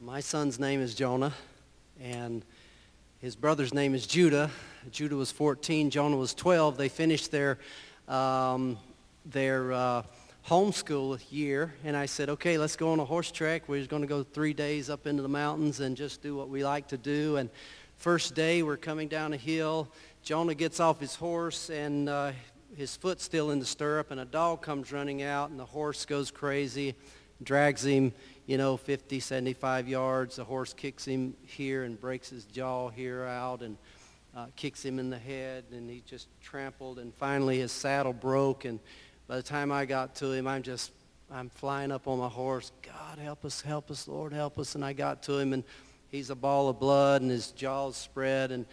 My 0.04 0.20
son's 0.20 0.60
name 0.60 0.82
is 0.82 0.94
Jonah, 0.94 1.32
and 1.98 2.44
his 3.22 3.34
brother's 3.36 3.72
name 3.72 3.94
is 3.94 4.06
Judah. 4.06 4.50
Judah 4.90 5.16
was 5.16 5.32
14, 5.32 5.88
Jonah 5.88 6.18
was 6.18 6.34
12. 6.34 6.76
They 6.76 6.90
finished 6.90 7.30
their, 7.30 7.58
um, 8.06 8.76
their 9.24 9.72
uh, 9.72 10.02
homeschool 10.46 11.18
year, 11.30 11.72
and 11.84 11.96
I 11.96 12.04
said, 12.04 12.28
okay, 12.28 12.58
let's 12.58 12.76
go 12.76 12.92
on 12.92 13.00
a 13.00 13.04
horse 13.06 13.30
track. 13.30 13.66
We're 13.66 13.86
going 13.86 14.02
to 14.02 14.06
go 14.06 14.22
three 14.22 14.52
days 14.52 14.90
up 14.90 15.06
into 15.06 15.22
the 15.22 15.28
mountains 15.28 15.80
and 15.80 15.96
just 15.96 16.20
do 16.20 16.36
what 16.36 16.50
we 16.50 16.62
like 16.62 16.86
to 16.88 16.98
do. 16.98 17.38
And 17.38 17.48
first 17.96 18.34
day, 18.34 18.62
we're 18.62 18.76
coming 18.76 19.08
down 19.08 19.32
a 19.32 19.38
hill. 19.38 19.88
Jonah 20.22 20.54
gets 20.54 20.80
off 20.80 21.00
his 21.00 21.14
horse, 21.14 21.70
and 21.70 22.10
uh, 22.10 22.32
his 22.76 22.94
foot's 22.94 23.24
still 23.24 23.52
in 23.52 23.58
the 23.58 23.64
stirrup, 23.64 24.10
and 24.10 24.20
a 24.20 24.26
dog 24.26 24.60
comes 24.60 24.92
running 24.92 25.22
out, 25.22 25.48
and 25.48 25.58
the 25.58 25.64
horse 25.64 26.04
goes 26.04 26.30
crazy, 26.30 26.94
drags 27.42 27.84
him, 27.84 28.12
you 28.46 28.58
know, 28.58 28.76
50, 28.76 29.20
75 29.20 29.88
yards. 29.88 30.36
The 30.36 30.44
horse 30.44 30.72
kicks 30.72 31.04
him 31.04 31.34
here 31.42 31.84
and 31.84 32.00
breaks 32.00 32.30
his 32.30 32.44
jaw 32.44 32.88
here 32.88 33.24
out 33.24 33.62
and 33.62 33.76
uh, 34.36 34.46
kicks 34.56 34.84
him 34.84 34.98
in 34.98 35.10
the 35.10 35.18
head, 35.18 35.64
and 35.70 35.88
he 35.88 36.02
just 36.06 36.28
trampled, 36.40 36.98
and 36.98 37.14
finally 37.14 37.58
his 37.58 37.70
saddle 37.70 38.12
broke, 38.12 38.64
and 38.64 38.80
by 39.28 39.36
the 39.36 39.42
time 39.42 39.70
I 39.70 39.84
got 39.84 40.16
to 40.16 40.32
him, 40.32 40.48
I'm 40.48 40.62
just, 40.62 40.90
I'm 41.30 41.48
flying 41.48 41.92
up 41.92 42.08
on 42.08 42.18
my 42.18 42.28
horse. 42.28 42.72
God, 42.82 43.18
help 43.18 43.44
us, 43.44 43.60
help 43.60 43.90
us, 43.90 44.08
Lord, 44.08 44.32
help 44.32 44.58
us. 44.58 44.74
And 44.74 44.84
I 44.84 44.92
got 44.92 45.22
to 45.24 45.38
him, 45.38 45.52
and 45.52 45.62
he's 46.08 46.30
a 46.30 46.34
ball 46.34 46.68
of 46.68 46.80
blood, 46.80 47.22
and 47.22 47.30
his 47.30 47.52
jaw's 47.52 47.96
spread, 47.96 48.50
and 48.50 48.66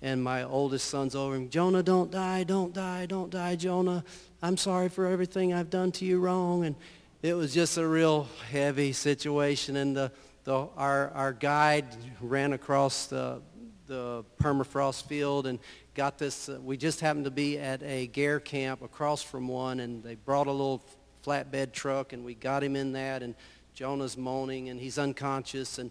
and 0.00 0.22
my 0.22 0.44
oldest 0.44 0.86
son's 0.86 1.16
over 1.16 1.34
him, 1.34 1.48
Jonah, 1.50 1.82
don't 1.82 2.10
die, 2.10 2.44
don't 2.44 2.72
die, 2.72 3.06
don't 3.06 3.30
die, 3.30 3.56
Jonah. 3.56 4.04
I'm 4.40 4.56
sorry 4.56 4.88
for 4.88 5.06
everything 5.06 5.52
I've 5.52 5.70
done 5.70 5.90
to 5.92 6.04
you 6.04 6.20
wrong. 6.20 6.64
And 6.64 6.76
it 7.20 7.34
was 7.34 7.52
just 7.52 7.78
a 7.78 7.86
real 7.86 8.28
heavy 8.50 8.92
situation. 8.92 9.76
And 9.76 9.96
the, 9.96 10.12
the, 10.44 10.68
our, 10.76 11.10
our 11.10 11.32
guide 11.32 11.86
ran 12.20 12.52
across 12.52 13.06
the, 13.06 13.42
the 13.86 14.24
permafrost 14.40 15.04
field 15.08 15.46
and 15.48 15.58
got 15.94 16.18
this. 16.18 16.48
Uh, 16.48 16.58
we 16.62 16.76
just 16.76 17.00
happened 17.00 17.24
to 17.24 17.32
be 17.32 17.58
at 17.58 17.82
a 17.82 18.06
ger 18.06 18.38
camp 18.38 18.82
across 18.82 19.20
from 19.20 19.48
one, 19.48 19.80
and 19.80 20.02
they 20.04 20.14
brought 20.14 20.46
a 20.46 20.52
little 20.52 20.84
flatbed 21.24 21.72
truck, 21.72 22.12
and 22.12 22.24
we 22.24 22.34
got 22.34 22.62
him 22.62 22.76
in 22.76 22.92
that. 22.92 23.24
And 23.24 23.34
Jonah's 23.74 24.16
moaning, 24.16 24.68
and 24.68 24.78
he's 24.78 24.96
unconscious. 24.96 25.78
And 25.78 25.90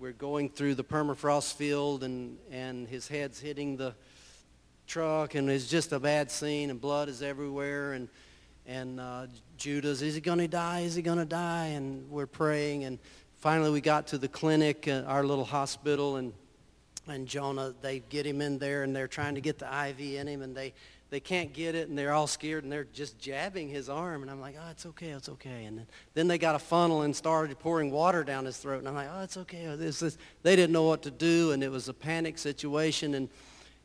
we're 0.00 0.12
going 0.12 0.48
through 0.48 0.76
the 0.76 0.84
permafrost 0.84 1.54
field 1.54 2.04
and, 2.04 2.38
and 2.50 2.88
his 2.88 3.08
head's 3.08 3.40
hitting 3.40 3.76
the 3.76 3.94
truck 4.86 5.34
and 5.34 5.50
it's 5.50 5.66
just 5.66 5.92
a 5.92 5.98
bad 5.98 6.30
scene 6.30 6.70
and 6.70 6.80
blood 6.80 7.08
is 7.08 7.20
everywhere 7.20 7.92
and 7.92 8.08
and 8.68 9.00
uh, 9.00 9.26
Judah's 9.56 10.02
is 10.02 10.14
he 10.14 10.20
going 10.20 10.38
to 10.38 10.46
die 10.46 10.80
is 10.80 10.94
he 10.94 11.02
going 11.02 11.18
to 11.18 11.24
die 11.24 11.68
and 11.68 12.08
we're 12.10 12.26
praying 12.26 12.84
and 12.84 12.98
finally 13.38 13.70
we 13.70 13.80
got 13.80 14.06
to 14.08 14.18
the 14.18 14.28
clinic 14.28 14.86
uh, 14.86 15.02
our 15.06 15.24
little 15.24 15.44
hospital 15.44 16.16
and 16.16 16.32
and 17.08 17.26
Jonah 17.26 17.74
they 17.80 18.00
get 18.10 18.26
him 18.26 18.40
in 18.42 18.58
there 18.58 18.82
and 18.82 18.94
they're 18.94 19.08
trying 19.08 19.34
to 19.34 19.40
get 19.40 19.58
the 19.58 19.66
IV 19.88 20.00
in 20.00 20.28
him 20.28 20.42
and 20.42 20.54
they 20.54 20.74
they 21.10 21.20
can't 21.20 21.54
get 21.54 21.74
it 21.74 21.88
and 21.88 21.96
they're 21.96 22.12
all 22.12 22.26
scared 22.26 22.64
and 22.64 22.72
they're 22.72 22.84
just 22.92 23.18
jabbing 23.18 23.68
his 23.68 23.88
arm 23.88 24.20
and 24.20 24.30
I'm 24.30 24.42
like, 24.42 24.56
oh, 24.60 24.70
it's 24.70 24.84
okay, 24.84 25.08
it's 25.08 25.30
okay. 25.30 25.64
And 25.64 25.78
then, 25.78 25.86
then 26.12 26.28
they 26.28 26.36
got 26.36 26.54
a 26.54 26.58
funnel 26.58 27.00
and 27.00 27.16
started 27.16 27.58
pouring 27.58 27.90
water 27.90 28.22
down 28.22 28.44
his 28.44 28.58
throat 28.58 28.80
and 28.80 28.88
I'm 28.88 28.94
like, 28.94 29.08
oh, 29.10 29.22
it's 29.22 29.38
okay. 29.38 29.74
This, 29.76 30.00
this. 30.00 30.18
They 30.42 30.54
didn't 30.54 30.72
know 30.72 30.82
what 30.82 31.00
to 31.02 31.10
do 31.10 31.52
and 31.52 31.62
it 31.62 31.70
was 31.70 31.88
a 31.88 31.94
panic 31.94 32.36
situation 32.36 33.14
and 33.14 33.30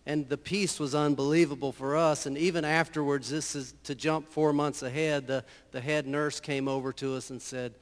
and 0.05 0.27
the 0.27 0.37
peace 0.37 0.79
was 0.79 0.93
unbelievable 0.93 1.71
for 1.71 1.95
us. 1.95 2.25
And 2.25 2.37
even 2.37 2.65
afterwards, 2.65 3.29
this 3.29 3.55
is 3.55 3.73
to 3.83 3.95
jump 3.95 4.29
four 4.29 4.51
months 4.51 4.83
ahead, 4.83 5.27
the, 5.27 5.45
the 5.71 5.79
head 5.79 6.07
nurse 6.07 6.39
came 6.39 6.67
over 6.67 6.91
to 6.93 7.15
us 7.15 7.29
and 7.29 7.41
said, 7.41 7.73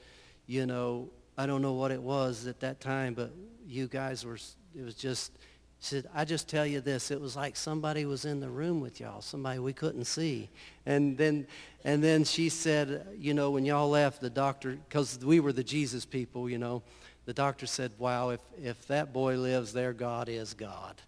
you 0.46 0.66
know, 0.66 1.10
I 1.38 1.46
don't 1.46 1.62
know 1.62 1.74
what 1.74 1.92
it 1.92 2.02
was 2.02 2.46
at 2.46 2.60
that 2.60 2.80
time, 2.80 3.14
but 3.14 3.32
you 3.66 3.88
guys 3.88 4.26
were, 4.26 4.38
it 4.76 4.84
was 4.84 4.96
just, 4.96 5.32
she 5.80 5.96
said, 5.96 6.08
I 6.14 6.26
just 6.26 6.48
tell 6.48 6.66
you 6.66 6.80
this, 6.80 7.10
it 7.10 7.20
was 7.20 7.36
like 7.36 7.56
somebody 7.56 8.06
was 8.06 8.26
in 8.26 8.40
the 8.40 8.50
room 8.50 8.82
with 8.82 9.00
y'all, 9.00 9.22
somebody 9.22 9.58
we 9.58 9.74
couldn't 9.74 10.06
see. 10.06 10.50
And 10.86 11.18
then, 11.18 11.48
and 11.84 12.04
then 12.04 12.24
she 12.24 12.50
said, 12.50 13.08
you 13.18 13.34
know, 13.34 13.50
when 13.50 13.66
y'all 13.66 13.90
left, 13.90 14.22
the 14.22 14.30
doctor, 14.30 14.78
because 14.88 15.18
we 15.24 15.40
were 15.40 15.54
the 15.54 15.64
Jesus 15.64 16.06
people, 16.06 16.48
you 16.48 16.60
know, 16.60 16.84
the 17.26 17.34
doctor 17.34 17.66
said, 17.66 17.92
wow, 17.98 18.30
if, 18.30 18.42
if 18.62 18.88
that 18.88 19.12
boy 19.12 19.38
lives 19.38 19.74
there, 19.74 19.94
God 19.94 20.30
is 20.30 20.54
God. 20.54 21.02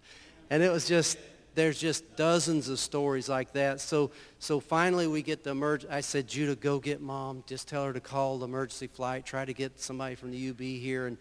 And 0.50 0.62
it 0.62 0.70
was 0.70 0.86
just, 0.86 1.18
there's 1.54 1.78
just 1.78 2.16
dozens 2.16 2.68
of 2.68 2.78
stories 2.78 3.28
like 3.28 3.52
that. 3.52 3.80
So, 3.80 4.10
so 4.38 4.60
finally 4.60 5.06
we 5.06 5.22
get 5.22 5.44
the 5.44 5.54
emerg. 5.54 5.88
I 5.90 6.00
said, 6.00 6.26
Judah, 6.26 6.56
go 6.56 6.78
get 6.78 7.00
mom. 7.00 7.44
Just 7.46 7.68
tell 7.68 7.84
her 7.84 7.92
to 7.92 8.00
call 8.00 8.38
the 8.38 8.46
emergency 8.46 8.86
flight. 8.86 9.24
Try 9.24 9.44
to 9.44 9.54
get 9.54 9.78
somebody 9.80 10.14
from 10.14 10.30
the 10.30 10.50
UB 10.50 10.60
here. 10.60 11.06
And 11.06 11.16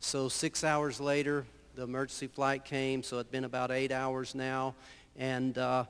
so 0.00 0.28
six 0.28 0.62
hours 0.62 1.00
later, 1.00 1.44
the 1.74 1.82
emergency 1.84 2.26
flight 2.26 2.64
came, 2.64 3.02
so 3.02 3.18
it's 3.18 3.30
been 3.30 3.44
about 3.44 3.70
eight 3.70 3.92
hours 3.92 4.34
now. 4.34 4.74
And 5.16 5.56
uh, 5.56 5.84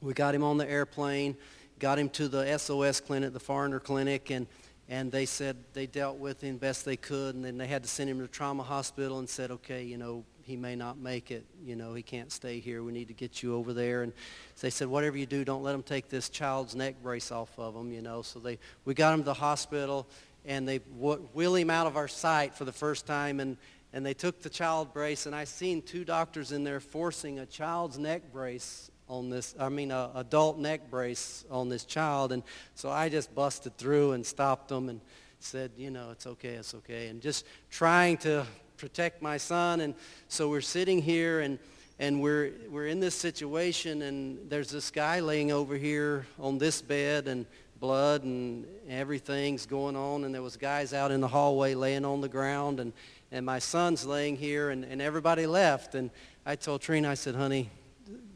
we 0.00 0.14
got 0.14 0.34
him 0.34 0.44
on 0.44 0.56
the 0.56 0.68
airplane, 0.68 1.36
got 1.78 1.98
him 1.98 2.08
to 2.10 2.28
the 2.28 2.56
SOS 2.58 3.00
clinic, 3.00 3.32
the 3.32 3.40
foreigner 3.40 3.80
clinic, 3.80 4.30
and, 4.30 4.46
and 4.88 5.10
they 5.10 5.26
said 5.26 5.56
they 5.72 5.86
dealt 5.86 6.18
with 6.18 6.40
him 6.40 6.58
best 6.58 6.84
they 6.84 6.96
could. 6.96 7.34
And 7.34 7.44
then 7.44 7.58
they 7.58 7.66
had 7.66 7.82
to 7.82 7.88
send 7.88 8.08
him 8.08 8.20
to 8.20 8.28
trauma 8.28 8.62
hospital 8.62 9.18
and 9.18 9.28
said, 9.28 9.50
okay, 9.50 9.82
you 9.82 9.98
know, 9.98 10.24
he 10.50 10.56
may 10.56 10.74
not 10.74 10.98
make 10.98 11.30
it. 11.30 11.46
You 11.64 11.76
know, 11.76 11.94
he 11.94 12.02
can't 12.02 12.32
stay 12.32 12.58
here. 12.58 12.82
We 12.82 12.90
need 12.90 13.06
to 13.06 13.14
get 13.14 13.40
you 13.40 13.54
over 13.54 13.72
there. 13.72 14.02
And 14.02 14.12
they 14.60 14.68
said, 14.68 14.88
whatever 14.88 15.16
you 15.16 15.26
do, 15.26 15.44
don't 15.44 15.62
let 15.62 15.76
him 15.76 15.84
take 15.84 16.08
this 16.08 16.28
child's 16.28 16.74
neck 16.74 16.96
brace 17.04 17.30
off 17.30 17.56
of 17.56 17.76
him, 17.76 17.92
you 17.92 18.02
know. 18.02 18.22
So 18.22 18.40
they, 18.40 18.58
we 18.84 18.92
got 18.92 19.14
him 19.14 19.20
to 19.20 19.26
the 19.26 19.34
hospital, 19.34 20.08
and 20.44 20.68
they 20.68 20.78
wheel 20.78 21.54
him 21.54 21.70
out 21.70 21.86
of 21.86 21.96
our 21.96 22.08
sight 22.08 22.52
for 22.52 22.64
the 22.64 22.72
first 22.72 23.06
time. 23.06 23.38
And, 23.38 23.56
and 23.92 24.04
they 24.04 24.12
took 24.12 24.42
the 24.42 24.50
child 24.50 24.92
brace, 24.92 25.26
and 25.26 25.36
I 25.36 25.44
seen 25.44 25.82
two 25.82 26.04
doctors 26.04 26.50
in 26.50 26.64
there 26.64 26.80
forcing 26.80 27.38
a 27.38 27.46
child's 27.46 27.96
neck 27.96 28.32
brace 28.32 28.90
on 29.08 29.30
this, 29.30 29.54
I 29.58 29.68
mean, 29.68 29.92
a 29.92 30.10
adult 30.16 30.58
neck 30.58 30.90
brace 30.90 31.44
on 31.48 31.68
this 31.68 31.84
child. 31.84 32.32
And 32.32 32.42
so 32.74 32.90
I 32.90 33.08
just 33.08 33.32
busted 33.36 33.78
through 33.78 34.12
and 34.12 34.26
stopped 34.26 34.68
them 34.68 34.88
and 34.88 35.00
said, 35.38 35.70
you 35.76 35.92
know, 35.92 36.10
it's 36.10 36.26
okay, 36.26 36.54
it's 36.54 36.74
okay. 36.74 37.06
And 37.06 37.20
just 37.20 37.46
trying 37.70 38.18
to 38.18 38.46
protect 38.80 39.22
my 39.22 39.36
son. 39.36 39.80
And 39.80 39.94
so 40.28 40.48
we're 40.48 40.60
sitting 40.60 41.00
here 41.02 41.40
and, 41.40 41.58
and 41.98 42.20
we're, 42.20 42.52
we're 42.70 42.86
in 42.86 42.98
this 42.98 43.14
situation 43.14 44.02
and 44.02 44.50
there's 44.50 44.70
this 44.70 44.90
guy 44.90 45.20
laying 45.20 45.52
over 45.52 45.76
here 45.76 46.26
on 46.38 46.58
this 46.58 46.82
bed 46.82 47.28
and 47.28 47.46
blood 47.78 48.24
and 48.24 48.66
everything's 48.88 49.66
going 49.66 49.96
on. 49.96 50.24
And 50.24 50.34
there 50.34 50.42
was 50.42 50.56
guys 50.56 50.92
out 50.92 51.10
in 51.10 51.20
the 51.20 51.28
hallway 51.28 51.74
laying 51.74 52.04
on 52.04 52.20
the 52.20 52.28
ground 52.28 52.80
and 52.80 52.92
and 53.32 53.46
my 53.46 53.60
son's 53.60 54.04
laying 54.04 54.36
here, 54.36 54.70
and, 54.70 54.84
and 54.84 55.00
everybody 55.00 55.46
left. 55.46 55.94
And 55.94 56.10
I 56.44 56.56
told 56.56 56.80
Trina, 56.80 57.10
I 57.10 57.14
said, 57.14 57.34
honey, 57.34 57.70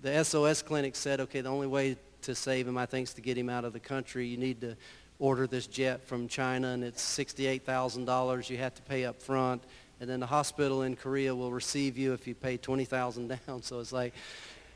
the 0.02 0.22
SOS 0.22 0.62
clinic 0.62 0.94
said, 0.94 1.20
okay, 1.20 1.40
the 1.40 1.48
only 1.48 1.66
way 1.66 1.96
to 2.22 2.34
save 2.34 2.68
him, 2.68 2.78
I 2.78 2.86
think, 2.86 3.08
is 3.08 3.14
to 3.14 3.20
get 3.20 3.36
him 3.36 3.50
out 3.50 3.64
of 3.64 3.72
the 3.72 3.80
country. 3.80 4.26
You 4.26 4.36
need 4.36 4.60
to 4.60 4.76
order 5.18 5.46
this 5.46 5.66
jet 5.66 6.06
from 6.06 6.28
China, 6.28 6.68
and 6.68 6.84
it's 6.84 7.02
$68,000 7.18 8.50
you 8.50 8.56
have 8.58 8.74
to 8.74 8.82
pay 8.82 9.04
up 9.04 9.20
front. 9.20 9.64
And 10.04 10.10
then 10.10 10.20
the 10.20 10.26
hospital 10.26 10.82
in 10.82 10.96
Korea 10.96 11.34
will 11.34 11.50
receive 11.50 11.96
you 11.96 12.12
if 12.12 12.26
you 12.26 12.34
pay 12.34 12.58
20000 12.58 13.40
down. 13.46 13.62
So 13.62 13.80
it's 13.80 13.90
like 13.90 14.12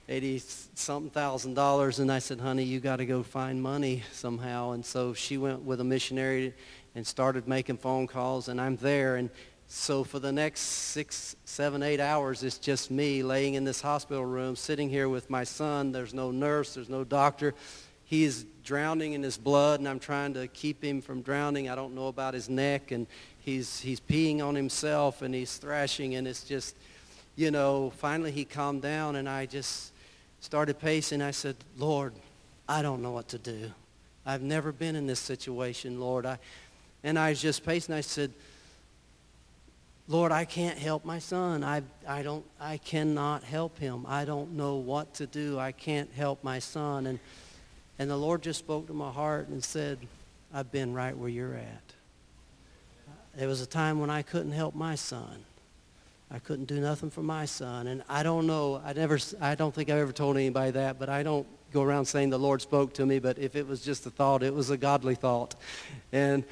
80 0.09 0.39
something 0.73 1.11
thousand 1.11 1.53
dollars. 1.53 1.99
And 1.99 2.11
I 2.11 2.19
said, 2.19 2.41
honey, 2.41 2.65
you 2.65 2.81
got 2.81 2.97
to 2.97 3.05
go 3.05 3.23
find 3.23 3.63
money 3.63 4.05
somehow. 4.11 4.71
And 4.71 4.83
so 4.83 5.13
she 5.13 5.37
went 5.37 5.65
with 5.65 5.83
a 5.83 5.85
missionary 5.85 6.55
and 6.95 7.07
started 7.07 7.47
making 7.47 7.77
phone 7.77 8.07
calls, 8.07 8.49
and 8.49 8.59
I'm 8.59 8.77
there. 8.77 9.17
And 9.17 9.29
so 9.67 10.03
for 10.03 10.19
the 10.19 10.33
next 10.33 10.63
six, 10.63 11.37
seven, 11.45 11.83
eight 11.83 12.01
hours, 12.01 12.43
it's 12.43 12.57
just 12.57 12.91
me 12.91 13.23
laying 13.23 13.53
in 13.53 13.65
this 13.65 13.83
hospital 13.83 14.25
room, 14.25 14.57
sitting 14.57 14.89
here 14.89 15.11
with 15.11 15.29
my 15.29 15.45
son. 15.45 15.93
There's 15.93 16.15
no 16.15 16.31
nurse. 16.31 16.73
There's 16.73 16.89
no 16.89 17.05
doctor. 17.05 17.53
he 18.07 18.25
is 18.25 18.47
drowning 18.65 19.13
in 19.13 19.23
his 19.23 19.37
blood, 19.37 19.81
and 19.81 19.87
I'm 19.87 19.99
trying 19.99 20.33
to 20.33 20.49
keep 20.49 20.83
him 20.83 21.03
from 21.03 21.21
drowning. 21.21 21.69
I 21.69 21.75
don't 21.75 21.95
know 21.95 22.07
about 22.07 22.33
his 22.33 22.49
neck, 22.49 22.93
and 22.93 23.07
he's, 23.41 23.81
he's 23.81 24.01
peeing 24.01 24.43
on 24.43 24.55
himself, 24.55 25.23
and 25.23 25.35
he's 25.35 25.57
thrashing, 25.57 26.15
and 26.15 26.27
it's 26.27 26.45
just, 26.45 26.77
you 27.37 27.51
know, 27.51 27.93
finally 27.97 28.31
he 28.31 28.45
calmed 28.45 28.83
down, 28.83 29.17
and 29.17 29.29
I 29.29 29.47
just 29.47 29.93
started 30.41 30.79
pacing. 30.79 31.23
I 31.23 31.31
said, 31.31 31.57
Lord, 31.77 32.13
I 32.69 32.83
don't 32.83 33.03
know 33.03 33.13
what 33.13 33.29
to 33.29 33.39
do. 33.39 33.71
I've 34.27 34.43
never 34.43 34.73
been 34.73 34.95
in 34.95 35.07
this 35.07 35.21
situation, 35.21 36.01
Lord. 36.01 36.27
I, 36.27 36.39
and 37.03 37.19
I 37.19 37.31
was 37.31 37.41
just 37.41 37.65
pacing. 37.65 37.95
I 37.95 38.03
said, 38.03 38.31
Lord, 40.07 40.33
I 40.33 40.45
can't 40.45 40.79
help 40.79 41.05
my 41.05 41.19
son. 41.19 41.63
I, 41.63 41.83
I, 42.07 42.23
don't, 42.23 42.45
I 42.59 42.79
cannot 42.79 43.45
help 43.45 43.79
him. 43.79 44.05
I 44.09 44.25
don't 44.25 44.53
know 44.53 44.77
what 44.77 45.15
to 45.15 45.27
do. 45.27 45.59
I 45.59 45.73
can't 45.73 46.11
help 46.13 46.43
my 46.43 46.59
son. 46.59 47.07
And, 47.07 47.19
and 47.99 48.11
the 48.11 48.17
Lord 48.17 48.43
just 48.43 48.59
spoke 48.59 48.87
to 48.87 48.95
my 48.95 49.11
heart 49.11 49.49
and 49.49 49.63
said, 49.63 49.99
I've 50.53 50.73
been 50.73 50.95
right 50.95 51.17
where 51.17 51.29
you're 51.29 51.55
at. 51.55 51.95
There 53.39 53.47
was 53.47 53.61
a 53.61 53.67
time 53.67 54.01
when 54.01 54.11
I 54.11 54.23
couldn't 54.23 54.51
help 54.51 54.75
my 54.75 54.97
son. 54.97 55.45
I 56.29 56.41
couldn't 56.41 56.65
do 56.65 56.81
nothing 56.81 57.09
for 57.09 57.23
my 57.23 57.45
son. 57.45 57.87
And 57.87 58.03
I 58.09 58.25
don't 58.25 58.49
know, 58.49 58.83
I 58.85 58.93
never, 58.95 59.17
I 59.41 59.55
don't 59.55 59.73
think 59.73 59.91
I've 59.91 59.99
ever 59.99 60.11
told 60.11 60.37
anybody 60.37 60.73
that, 60.73 60.99
but 60.99 61.09
I 61.09 61.23
don't 61.23 61.47
go 61.73 61.85
around 61.85 62.07
saying 62.07 62.31
the 62.31 62.39
Lord 62.39 62.61
spoke 62.63 62.95
to 62.95 63.07
me, 63.07 63.21
but 63.21 63.39
if 63.39 63.55
it 63.55 63.65
was 63.69 63.81
just 63.81 64.05
a 64.07 64.11
thought, 64.11 64.43
it 64.43 64.53
was 64.53 64.71
a 64.71 64.77
godly 64.77 65.15
thought. 65.15 65.55
And 66.11 66.43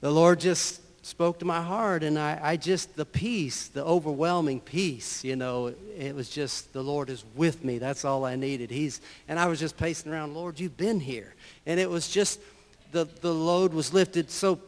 the 0.00 0.10
Lord 0.10 0.40
just 0.40 0.80
spoke 1.06 1.38
to 1.38 1.44
my 1.44 1.62
heart 1.62 2.02
and 2.02 2.18
I, 2.18 2.40
I 2.42 2.56
just, 2.56 2.96
the 2.96 3.06
peace, 3.06 3.68
the 3.68 3.84
overwhelming 3.84 4.58
peace, 4.58 5.22
you 5.22 5.36
know, 5.36 5.72
it 5.96 6.16
was 6.16 6.28
just, 6.28 6.72
the 6.72 6.82
Lord 6.82 7.10
is 7.10 7.24
with 7.36 7.62
me. 7.62 7.78
That's 7.78 8.04
all 8.04 8.24
I 8.24 8.34
needed. 8.34 8.72
He's, 8.72 9.00
and 9.28 9.38
I 9.38 9.46
was 9.46 9.60
just 9.60 9.76
pacing 9.76 10.10
around, 10.10 10.34
Lord, 10.34 10.58
you've 10.58 10.76
been 10.76 10.98
here. 10.98 11.32
And 11.64 11.78
it 11.78 11.88
was 11.88 12.08
just, 12.08 12.40
the, 12.90 13.04
the 13.20 13.32
load 13.32 13.72
was 13.72 13.94
lifted 13.94 14.32
so 14.32 14.58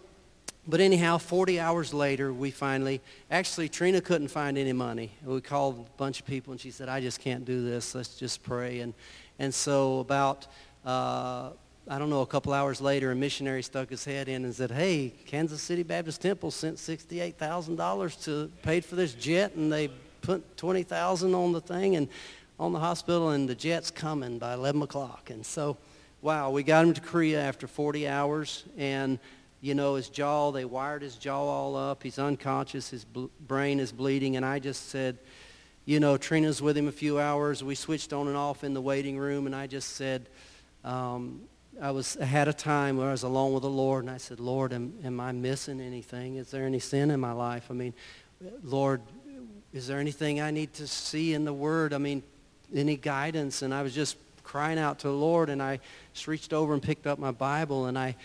but 0.69 0.81
anyhow, 0.81 1.19
40 1.19 1.61
hours 1.61 1.95
later, 1.95 2.33
we 2.33 2.51
finally, 2.51 3.01
actually, 3.31 3.69
Trina 3.69 4.01
couldn't 4.01 4.29
find 4.29 4.59
any 4.59 4.73
money. 4.73 5.13
We 5.25 5.41
called 5.41 5.87
a 5.87 5.99
bunch 5.99 6.21
of 6.21 6.27
people, 6.27 6.53
and 6.53 6.61
she 6.61 6.73
said, 6.73 6.89
I 6.89 7.01
just 7.01 7.21
can't 7.21 7.45
do 7.45 7.65
this. 7.65 7.95
Let's 7.95 8.17
just 8.17 8.43
pray. 8.43 8.81
And, 8.81 8.93
and 9.39 9.55
so 9.55 10.01
about, 10.01 10.49
uh, 10.85 11.51
I 11.89 11.99
don't 11.99 12.11
know, 12.11 12.23
a 12.23 12.27
couple 12.27 12.53
hours 12.53 12.81
later, 12.81 13.13
a 13.13 13.15
missionary 13.15 13.63
stuck 13.63 13.91
his 13.91 14.05
head 14.05 14.29
in 14.29 14.45
and 14.45 14.53
said, 14.53 14.73
hey, 14.73 15.13
Kansas 15.27 15.63
City 15.63 15.85
Baptist 15.85 16.21
Temple 16.21 16.51
sent 16.51 16.79
$68,000 16.79 18.25
to 18.25 18.51
pay 18.63 18.81
for 18.81 18.97
this 18.97 19.15
jet, 19.15 19.55
and 19.55 19.73
they 19.73 19.89
put 20.21 20.57
20000 20.57 21.33
on 21.33 21.53
the 21.53 21.61
thing 21.61 21.95
and 21.95 22.09
on 22.59 22.73
the 22.73 22.81
hospital, 22.81 23.31
and 23.31 23.49
the 23.49 23.55
jet's 23.55 23.93
coming 23.93 24.39
by 24.39 24.55
11 24.55 24.83
o'clock. 24.83 25.31
And 25.31 25.47
so, 25.47 25.77
wow, 26.23 26.51
we 26.51 26.65
got 26.65 26.85
him 26.85 26.93
to 26.95 27.01
Korea 27.01 27.41
after 27.41 27.69
40 27.69 28.09
hours, 28.09 28.65
and 28.77 29.21
you 29.61 29.75
know, 29.75 29.95
his 29.95 30.09
jaw, 30.09 30.51
they 30.53 30.65
wired 30.65 31.03
his 31.03 31.17
jaw 31.17 31.43
all 31.43 31.77
up. 31.77 32.03
He's 32.03 32.19
unconscious. 32.19 32.91
His 32.91 33.05
bl- 33.05 33.27
brain 33.47 33.81
is 33.81 33.93
bleeding. 33.93 34.37
And 34.37 34.45
I 34.45 34.59
just 34.59 34.91
said, 34.91 35.19
you 35.85 36.01
know, 36.01 36.17
Trina's 36.17 36.61
with 36.61 36.77
him 36.77 36.89
a 36.89 36.93
few 36.93 37.19
hours. 37.19 37.63
We 37.65 37.75
switched 37.75 38.13
on 38.13 38.29
and 38.29 38.37
off 38.37 38.65
in 38.65 38.75
the 38.75 38.81
waiting 38.81 39.19
room. 39.19 39.47
And 39.47 39.55
I 39.55 39.67
just 39.67 39.97
said, 39.97 40.27
um, 40.85 41.43
I 41.81 41.91
was 41.91 42.15
had 42.15 42.49
a 42.49 42.53
time 42.53 42.97
where 42.97 43.09
I 43.09 43.13
was 43.13 43.23
alone 43.23 43.53
with 43.53 43.63
the 43.63 43.71
Lord. 43.71 44.05
And 44.05 44.11
I 44.11 44.19
said, 44.19 44.41
Lord, 44.41 44.73
am, 44.73 44.95
am 45.05 45.21
I 45.21 45.33
missing 45.33 45.81
anything? 45.81 46.37
Is 46.37 46.51
there 46.51 46.65
any 46.65 46.79
sin 46.79 47.11
in 47.11 47.21
my 47.21 47.33
life? 47.33 47.67
I 47.71 47.75
mean, 47.75 47.95
Lord, 48.63 49.01
is 49.73 49.87
there 49.87 49.99
anything 49.99 50.41
I 50.41 50.51
need 50.51 50.75
to 50.75 50.87
see 50.87 51.35
in 51.35 51.45
the 51.45 51.53
Word? 51.53 51.93
I 51.93 51.99
mean, 51.99 52.23
any 52.75 52.97
guidance? 52.97 53.63
And 53.63 53.73
I 53.73 53.83
was 53.83 53.95
just 53.95 54.17
crying 54.43 54.79
out 54.79 54.99
to 55.01 55.09
the 55.09 55.15
Lord. 55.15 55.51
And 55.51 55.63
I 55.63 55.81
just 56.15 56.29
reached 56.29 56.53
over 56.53 56.73
and 56.73 56.83
picked 56.83 57.07
up 57.07 57.19
my 57.19 57.31
Bible. 57.31 57.87
And 57.87 57.99
I 57.99 58.17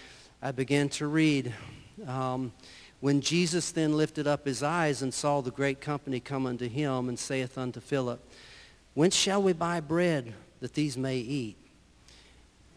I 0.41 0.51
began 0.51 0.89
to 0.89 1.05
read. 1.05 1.53
Um, 2.07 2.51
when 2.99 3.21
Jesus 3.21 3.71
then 3.71 3.95
lifted 3.95 4.25
up 4.25 4.45
his 4.45 4.63
eyes 4.63 5.01
and 5.01 5.13
saw 5.13 5.41
the 5.41 5.51
great 5.51 5.81
company 5.81 6.19
come 6.19 6.47
unto 6.47 6.67
him 6.67 7.09
and 7.09 7.17
saith 7.17 7.57
unto 7.57 7.79
Philip, 7.79 8.23
Whence 8.93 9.15
shall 9.15 9.41
we 9.41 9.53
buy 9.53 9.79
bread 9.79 10.33
that 10.59 10.73
these 10.73 10.97
may 10.97 11.17
eat? 11.17 11.57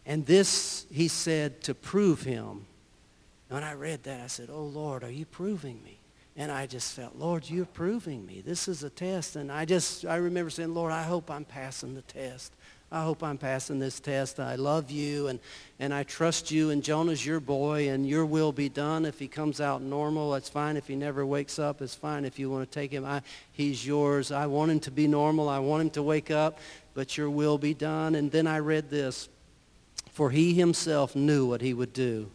And 0.04 0.26
this 0.26 0.86
he 0.90 1.08
said 1.08 1.62
to 1.62 1.74
prove 1.74 2.22
him. 2.22 2.66
And 3.48 3.56
when 3.56 3.64
I 3.64 3.72
read 3.72 4.02
that, 4.04 4.20
I 4.20 4.26
said, 4.26 4.50
Oh 4.52 4.64
Lord, 4.64 5.02
are 5.02 5.10
you 5.10 5.24
proving 5.24 5.82
me? 5.82 5.98
And 6.36 6.50
I 6.52 6.66
just 6.66 6.94
felt, 6.94 7.16
Lord, 7.16 7.48
you're 7.48 7.64
proving 7.64 8.26
me. 8.26 8.42
This 8.44 8.68
is 8.68 8.82
a 8.82 8.90
test. 8.90 9.36
And 9.36 9.50
I 9.52 9.64
just, 9.64 10.04
I 10.04 10.16
remember 10.16 10.50
saying, 10.50 10.74
Lord, 10.74 10.92
I 10.92 11.02
hope 11.02 11.30
I'm 11.30 11.44
passing 11.44 11.94
the 11.94 12.02
test. 12.02 12.52
I 12.94 13.02
hope 13.02 13.24
I'm 13.24 13.38
passing 13.38 13.80
this 13.80 13.98
test. 13.98 14.38
I 14.38 14.54
love 14.54 14.88
you 14.88 15.26
and, 15.26 15.40
and 15.80 15.92
I 15.92 16.04
trust 16.04 16.52
you 16.52 16.70
and 16.70 16.80
Jonah's 16.80 17.26
your 17.26 17.40
boy 17.40 17.88
and 17.88 18.08
your 18.08 18.24
will 18.24 18.52
be 18.52 18.68
done. 18.68 19.04
If 19.04 19.18
he 19.18 19.26
comes 19.26 19.60
out 19.60 19.82
normal, 19.82 20.30
that's 20.30 20.48
fine. 20.48 20.76
If 20.76 20.86
he 20.86 20.94
never 20.94 21.26
wakes 21.26 21.58
up, 21.58 21.82
it's 21.82 21.96
fine. 21.96 22.24
If 22.24 22.38
you 22.38 22.50
want 22.50 22.70
to 22.70 22.72
take 22.72 22.92
him, 22.92 23.04
I, 23.04 23.22
he's 23.50 23.84
yours. 23.84 24.30
I 24.30 24.46
want 24.46 24.70
him 24.70 24.78
to 24.78 24.92
be 24.92 25.08
normal. 25.08 25.48
I 25.48 25.58
want 25.58 25.82
him 25.82 25.90
to 25.90 26.04
wake 26.04 26.30
up, 26.30 26.60
but 26.94 27.18
your 27.18 27.28
will 27.30 27.58
be 27.58 27.74
done. 27.74 28.14
And 28.14 28.30
then 28.30 28.46
I 28.46 28.60
read 28.60 28.90
this, 28.90 29.28
for 30.12 30.30
he 30.30 30.54
himself 30.54 31.16
knew 31.16 31.46
what 31.46 31.62
he 31.62 31.74
would 31.74 31.92
do. 31.92 32.30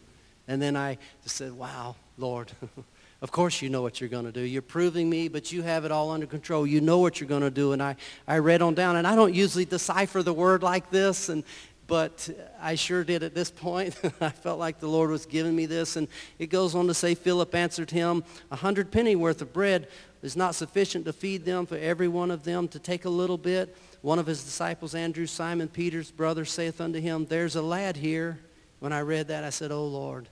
And 0.46 0.60
then 0.60 0.76
I 0.76 0.98
just 1.22 1.36
said, 1.36 1.52
wow, 1.52 1.96
Lord. 2.18 2.52
Of 3.22 3.30
course 3.30 3.60
you 3.60 3.68
know 3.68 3.82
what 3.82 4.00
you're 4.00 4.08
going 4.08 4.24
to 4.24 4.32
do. 4.32 4.40
You're 4.40 4.62
proving 4.62 5.10
me, 5.10 5.28
but 5.28 5.52
you 5.52 5.60
have 5.62 5.84
it 5.84 5.92
all 5.92 6.10
under 6.10 6.26
control. 6.26 6.66
You 6.66 6.80
know 6.80 6.98
what 6.98 7.20
you're 7.20 7.28
going 7.28 7.42
to 7.42 7.50
do. 7.50 7.72
And 7.72 7.82
I, 7.82 7.96
I 8.26 8.38
read 8.38 8.62
on 8.62 8.74
down, 8.74 8.96
and 8.96 9.06
I 9.06 9.14
don't 9.14 9.34
usually 9.34 9.66
decipher 9.66 10.22
the 10.22 10.32
word 10.32 10.62
like 10.62 10.90
this, 10.90 11.28
and, 11.28 11.44
but 11.86 12.30
I 12.58 12.76
sure 12.76 13.04
did 13.04 13.22
at 13.22 13.34
this 13.34 13.50
point. 13.50 13.94
I 14.22 14.30
felt 14.30 14.58
like 14.58 14.80
the 14.80 14.88
Lord 14.88 15.10
was 15.10 15.26
giving 15.26 15.54
me 15.54 15.66
this. 15.66 15.96
And 15.96 16.08
it 16.38 16.46
goes 16.46 16.74
on 16.74 16.86
to 16.86 16.94
say, 16.94 17.14
Philip 17.14 17.54
answered 17.54 17.90
him, 17.90 18.24
a 18.50 18.56
hundred 18.56 18.90
penny 18.90 19.16
worth 19.16 19.42
of 19.42 19.52
bread 19.52 19.88
is 20.22 20.36
not 20.36 20.54
sufficient 20.54 21.04
to 21.04 21.12
feed 21.12 21.44
them 21.44 21.66
for 21.66 21.76
every 21.76 22.08
one 22.08 22.30
of 22.30 22.44
them 22.44 22.68
to 22.68 22.78
take 22.78 23.04
a 23.04 23.10
little 23.10 23.38
bit. 23.38 23.76
One 24.00 24.18
of 24.18 24.26
his 24.26 24.42
disciples, 24.42 24.94
Andrew, 24.94 25.26
Simon 25.26 25.68
Peter's 25.68 26.10
brother, 26.10 26.46
saith 26.46 26.80
unto 26.80 27.00
him, 27.00 27.26
There's 27.26 27.56
a 27.56 27.62
lad 27.62 27.96
here. 27.96 28.38
When 28.78 28.94
I 28.94 29.00
read 29.00 29.28
that, 29.28 29.44
I 29.44 29.50
said, 29.50 29.72
Oh, 29.72 29.84
Lord. 29.84 30.28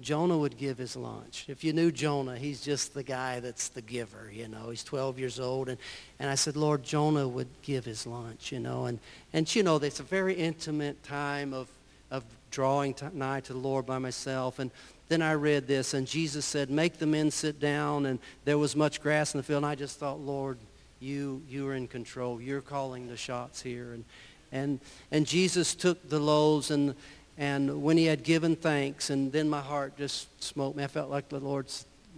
Jonah 0.00 0.38
would 0.38 0.56
give 0.56 0.78
his 0.78 0.94
lunch. 0.94 1.46
If 1.48 1.64
you 1.64 1.72
knew 1.72 1.90
Jonah, 1.90 2.36
he's 2.36 2.60
just 2.60 2.94
the 2.94 3.02
guy 3.02 3.40
that's 3.40 3.68
the 3.68 3.82
giver, 3.82 4.30
you 4.32 4.46
know. 4.46 4.70
He's 4.70 4.84
12 4.84 5.18
years 5.18 5.40
old. 5.40 5.68
And, 5.68 5.78
and 6.20 6.30
I 6.30 6.36
said, 6.36 6.56
Lord, 6.56 6.84
Jonah 6.84 7.26
would 7.26 7.48
give 7.62 7.84
his 7.84 8.06
lunch, 8.06 8.52
you 8.52 8.60
know. 8.60 8.86
And, 8.86 9.00
and 9.32 9.52
you 9.54 9.64
know, 9.64 9.76
it's 9.76 9.98
a 9.98 10.04
very 10.04 10.34
intimate 10.34 11.02
time 11.02 11.52
of, 11.52 11.68
of 12.12 12.22
drawing 12.52 12.94
nigh 13.12 13.40
to 13.40 13.52
the 13.52 13.58
Lord 13.58 13.86
by 13.86 13.98
myself. 13.98 14.60
And 14.60 14.70
then 15.08 15.20
I 15.20 15.34
read 15.34 15.66
this, 15.66 15.94
and 15.94 16.06
Jesus 16.06 16.44
said, 16.44 16.70
make 16.70 16.98
the 16.98 17.06
men 17.06 17.32
sit 17.32 17.58
down. 17.58 18.06
And 18.06 18.20
there 18.44 18.58
was 18.58 18.76
much 18.76 19.02
grass 19.02 19.34
in 19.34 19.38
the 19.38 19.42
field. 19.42 19.64
And 19.64 19.66
I 19.66 19.74
just 19.74 19.98
thought, 19.98 20.20
Lord, 20.20 20.58
you, 21.00 21.42
you 21.48 21.66
are 21.66 21.74
in 21.74 21.88
control. 21.88 22.40
You're 22.40 22.60
calling 22.60 23.08
the 23.08 23.16
shots 23.16 23.60
here. 23.62 23.94
And, 23.94 24.04
and, 24.52 24.80
and 25.10 25.26
Jesus 25.26 25.74
took 25.74 26.08
the 26.08 26.20
loaves 26.20 26.70
and 26.70 26.94
and 27.38 27.84
when 27.84 27.96
he 27.96 28.06
had 28.06 28.24
given 28.24 28.56
thanks, 28.56 29.10
and 29.10 29.30
then 29.30 29.48
my 29.48 29.60
heart 29.60 29.96
just 29.96 30.42
smote 30.42 30.74
me. 30.74 30.82
I 30.82 30.88
felt 30.88 31.08
like 31.08 31.28
the 31.28 31.38
Lord 31.38 31.66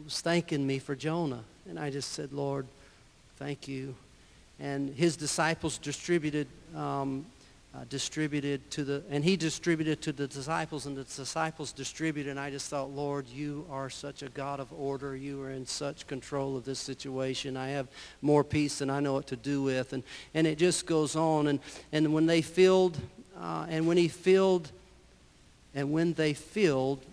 was 0.02 0.20
thanking 0.22 0.66
me 0.66 0.78
for 0.78 0.96
Jonah. 0.96 1.44
And 1.68 1.78
I 1.78 1.90
just 1.90 2.12
said, 2.12 2.32
Lord, 2.32 2.66
thank 3.36 3.68
you. 3.68 3.94
And 4.58 4.94
his 4.94 5.16
disciples 5.16 5.76
distributed, 5.76 6.46
um, 6.74 7.26
uh, 7.74 7.84
distributed 7.90 8.70
to 8.70 8.82
the, 8.82 9.02
and 9.10 9.22
he 9.22 9.36
distributed 9.36 10.00
to 10.02 10.12
the 10.12 10.26
disciples, 10.26 10.86
and 10.86 10.96
the 10.96 11.04
disciples 11.04 11.72
distributed. 11.72 12.30
And 12.30 12.40
I 12.40 12.50
just 12.50 12.70
thought, 12.70 12.90
Lord, 12.90 13.28
you 13.28 13.66
are 13.70 13.90
such 13.90 14.22
a 14.22 14.30
God 14.30 14.58
of 14.58 14.72
order. 14.72 15.14
You 15.16 15.42
are 15.42 15.50
in 15.50 15.66
such 15.66 16.06
control 16.06 16.56
of 16.56 16.64
this 16.64 16.78
situation. 16.78 17.58
I 17.58 17.68
have 17.68 17.88
more 18.22 18.42
peace 18.42 18.78
than 18.78 18.88
I 18.88 19.00
know 19.00 19.12
what 19.12 19.26
to 19.26 19.36
do 19.36 19.62
with. 19.62 19.92
And, 19.92 20.02
and 20.32 20.46
it 20.46 20.56
just 20.56 20.86
goes 20.86 21.14
on. 21.14 21.46
And, 21.46 21.60
and 21.92 22.14
when 22.14 22.24
they 22.24 22.40
filled, 22.40 22.98
uh, 23.38 23.66
and 23.68 23.86
when 23.86 23.98
he 23.98 24.08
filled 24.08 24.70
and 25.74 25.92
when 25.92 26.14
they 26.14 26.34
filled, 26.34 27.04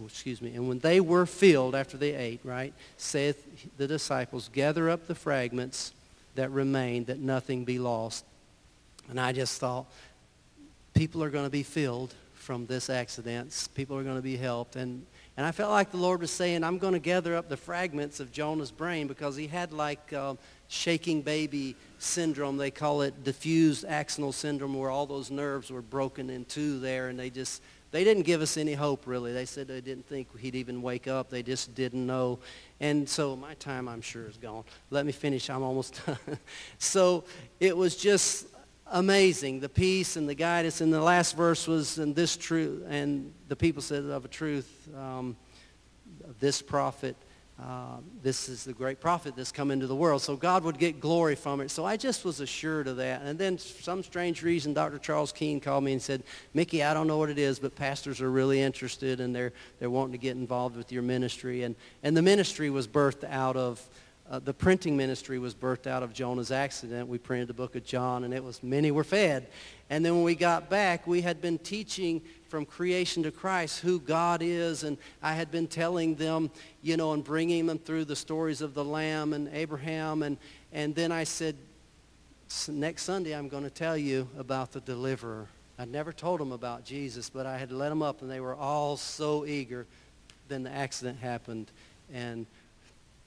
oh, 0.00 0.06
excuse 0.06 0.40
me, 0.40 0.54
and 0.54 0.68
when 0.68 0.78
they 0.78 1.00
were 1.00 1.26
filled 1.26 1.74
after 1.74 1.96
they 1.96 2.14
ate, 2.14 2.40
right, 2.44 2.72
saith 2.96 3.46
the 3.76 3.86
disciples, 3.86 4.48
gather 4.52 4.88
up 4.88 5.06
the 5.06 5.14
fragments 5.14 5.92
that 6.34 6.50
remain, 6.50 7.04
that 7.04 7.18
nothing 7.18 7.64
be 7.64 7.78
lost. 7.78 8.24
And 9.10 9.20
I 9.20 9.32
just 9.32 9.60
thought, 9.60 9.86
people 10.94 11.22
are 11.22 11.30
going 11.30 11.44
to 11.44 11.50
be 11.50 11.62
filled 11.62 12.14
from 12.34 12.66
this 12.66 12.88
accident. 12.88 13.68
People 13.74 13.98
are 13.98 14.02
going 14.02 14.16
to 14.16 14.22
be 14.22 14.36
helped. 14.36 14.76
And, 14.76 15.04
and 15.36 15.44
I 15.44 15.52
felt 15.52 15.70
like 15.70 15.90
the 15.90 15.98
Lord 15.98 16.20
was 16.20 16.30
saying, 16.30 16.64
I'm 16.64 16.78
going 16.78 16.94
to 16.94 16.98
gather 16.98 17.36
up 17.36 17.48
the 17.48 17.56
fragments 17.56 18.20
of 18.20 18.32
Jonah's 18.32 18.70
brain 18.70 19.06
because 19.06 19.36
he 19.36 19.46
had 19.46 19.72
like 19.72 20.12
uh, 20.12 20.34
shaking 20.68 21.22
baby 21.22 21.76
syndrome. 21.98 22.56
They 22.56 22.70
call 22.70 23.02
it 23.02 23.22
diffused 23.22 23.86
axonal 23.86 24.32
syndrome 24.32 24.74
where 24.74 24.90
all 24.90 25.06
those 25.06 25.30
nerves 25.30 25.70
were 25.70 25.82
broken 25.82 26.30
in 26.30 26.44
two 26.46 26.78
there 26.80 27.08
and 27.08 27.18
they 27.18 27.30
just 27.30 27.62
they 27.90 28.04
didn't 28.04 28.24
give 28.24 28.42
us 28.42 28.56
any 28.56 28.74
hope, 28.74 29.06
really. 29.06 29.32
They 29.32 29.46
said 29.46 29.68
they 29.68 29.80
didn't 29.80 30.06
think 30.06 30.38
he'd 30.38 30.54
even 30.54 30.82
wake 30.82 31.08
up. 31.08 31.30
They 31.30 31.42
just 31.42 31.74
didn't 31.74 32.06
know. 32.06 32.38
And 32.80 33.08
so 33.08 33.34
my 33.34 33.54
time, 33.54 33.88
I'm 33.88 34.02
sure, 34.02 34.26
is 34.26 34.36
gone. 34.36 34.64
Let 34.90 35.06
me 35.06 35.12
finish. 35.12 35.48
I'm 35.48 35.62
almost 35.62 36.00
done. 36.06 36.38
so 36.78 37.24
it 37.60 37.76
was 37.76 37.96
just 37.96 38.46
amazing, 38.90 39.60
the 39.60 39.68
peace 39.68 40.16
and 40.16 40.28
the 40.28 40.34
guidance. 40.34 40.80
And 40.80 40.92
the 40.92 41.00
last 41.00 41.36
verse 41.36 41.66
was, 41.66 41.98
and 41.98 42.14
this 42.14 42.36
truth, 42.36 42.84
and 42.88 43.32
the 43.48 43.56
people 43.56 43.80
said 43.80 44.04
of 44.04 44.24
a 44.24 44.28
truth, 44.28 44.88
um, 44.96 45.36
this 46.40 46.60
prophet 46.60 47.16
uh, 47.60 47.96
this 48.22 48.48
is 48.48 48.62
the 48.62 48.72
great 48.72 49.00
prophet 49.00 49.34
that's 49.34 49.50
come 49.50 49.72
into 49.72 49.88
the 49.88 49.96
world. 49.96 50.22
So 50.22 50.36
God 50.36 50.62
would 50.62 50.78
get 50.78 51.00
glory 51.00 51.34
from 51.34 51.60
it. 51.60 51.72
So 51.72 51.84
I 51.84 51.96
just 51.96 52.24
was 52.24 52.38
assured 52.38 52.86
of 52.86 52.98
that. 52.98 53.22
And 53.22 53.36
then 53.36 53.58
some 53.58 54.04
strange 54.04 54.44
reason, 54.44 54.74
Dr. 54.74 54.98
Charles 54.98 55.32
Keene 55.32 55.58
called 55.58 55.82
me 55.82 55.92
and 55.92 56.00
said, 56.00 56.22
Mickey, 56.54 56.84
I 56.84 56.94
don't 56.94 57.08
know 57.08 57.18
what 57.18 57.30
it 57.30 57.38
is, 57.38 57.58
but 57.58 57.74
pastors 57.74 58.20
are 58.20 58.30
really 58.30 58.60
interested 58.60 59.18
and 59.18 59.34
they're, 59.34 59.52
they're 59.80 59.90
wanting 59.90 60.12
to 60.12 60.18
get 60.18 60.36
involved 60.36 60.76
with 60.76 60.92
your 60.92 61.02
ministry. 61.02 61.64
And, 61.64 61.74
and 62.04 62.16
the 62.16 62.22
ministry 62.22 62.70
was 62.70 62.86
birthed 62.86 63.24
out 63.28 63.56
of, 63.56 63.84
uh, 64.30 64.38
the 64.38 64.52
printing 64.52 64.96
ministry 64.96 65.38
was 65.38 65.54
birthed 65.54 65.86
out 65.86 66.02
of 66.02 66.12
Jonah's 66.12 66.50
accident. 66.50 67.08
We 67.08 67.18
printed 67.18 67.48
the 67.48 67.54
book 67.54 67.76
of 67.76 67.84
John 67.84 68.24
and 68.24 68.34
it 68.34 68.44
was, 68.44 68.62
many 68.62 68.90
were 68.90 69.04
fed. 69.04 69.48
And 69.88 70.04
then 70.04 70.14
when 70.14 70.24
we 70.24 70.34
got 70.34 70.68
back, 70.68 71.06
we 71.06 71.22
had 71.22 71.40
been 71.40 71.58
teaching 71.58 72.20
from 72.48 72.66
creation 72.66 73.22
to 73.22 73.30
Christ 73.30 73.80
who 73.80 73.98
God 73.98 74.42
is. 74.42 74.84
And 74.84 74.98
I 75.22 75.32
had 75.32 75.50
been 75.50 75.66
telling 75.66 76.14
them, 76.14 76.50
you 76.82 76.98
know, 76.98 77.12
and 77.12 77.24
bringing 77.24 77.66
them 77.66 77.78
through 77.78 78.04
the 78.04 78.16
stories 78.16 78.60
of 78.60 78.74
the 78.74 78.84
Lamb 78.84 79.32
and 79.32 79.48
Abraham. 79.48 80.22
And, 80.22 80.36
and 80.72 80.94
then 80.94 81.10
I 81.10 81.24
said, 81.24 81.56
next 82.68 83.04
Sunday 83.04 83.34
I'm 83.34 83.48
going 83.48 83.64
to 83.64 83.70
tell 83.70 83.96
you 83.96 84.28
about 84.36 84.72
the 84.72 84.80
deliverer. 84.80 85.46
I'd 85.78 85.90
never 85.90 86.12
told 86.12 86.40
them 86.40 86.52
about 86.52 86.84
Jesus, 86.84 87.30
but 87.30 87.46
I 87.46 87.56
had 87.56 87.70
let 87.70 87.88
them 87.88 88.02
up, 88.02 88.20
and 88.20 88.30
they 88.30 88.40
were 88.40 88.56
all 88.56 88.96
so 88.96 89.46
eager. 89.46 89.86
Then 90.48 90.64
the 90.64 90.72
accident 90.72 91.20
happened, 91.20 91.70
and 92.12 92.46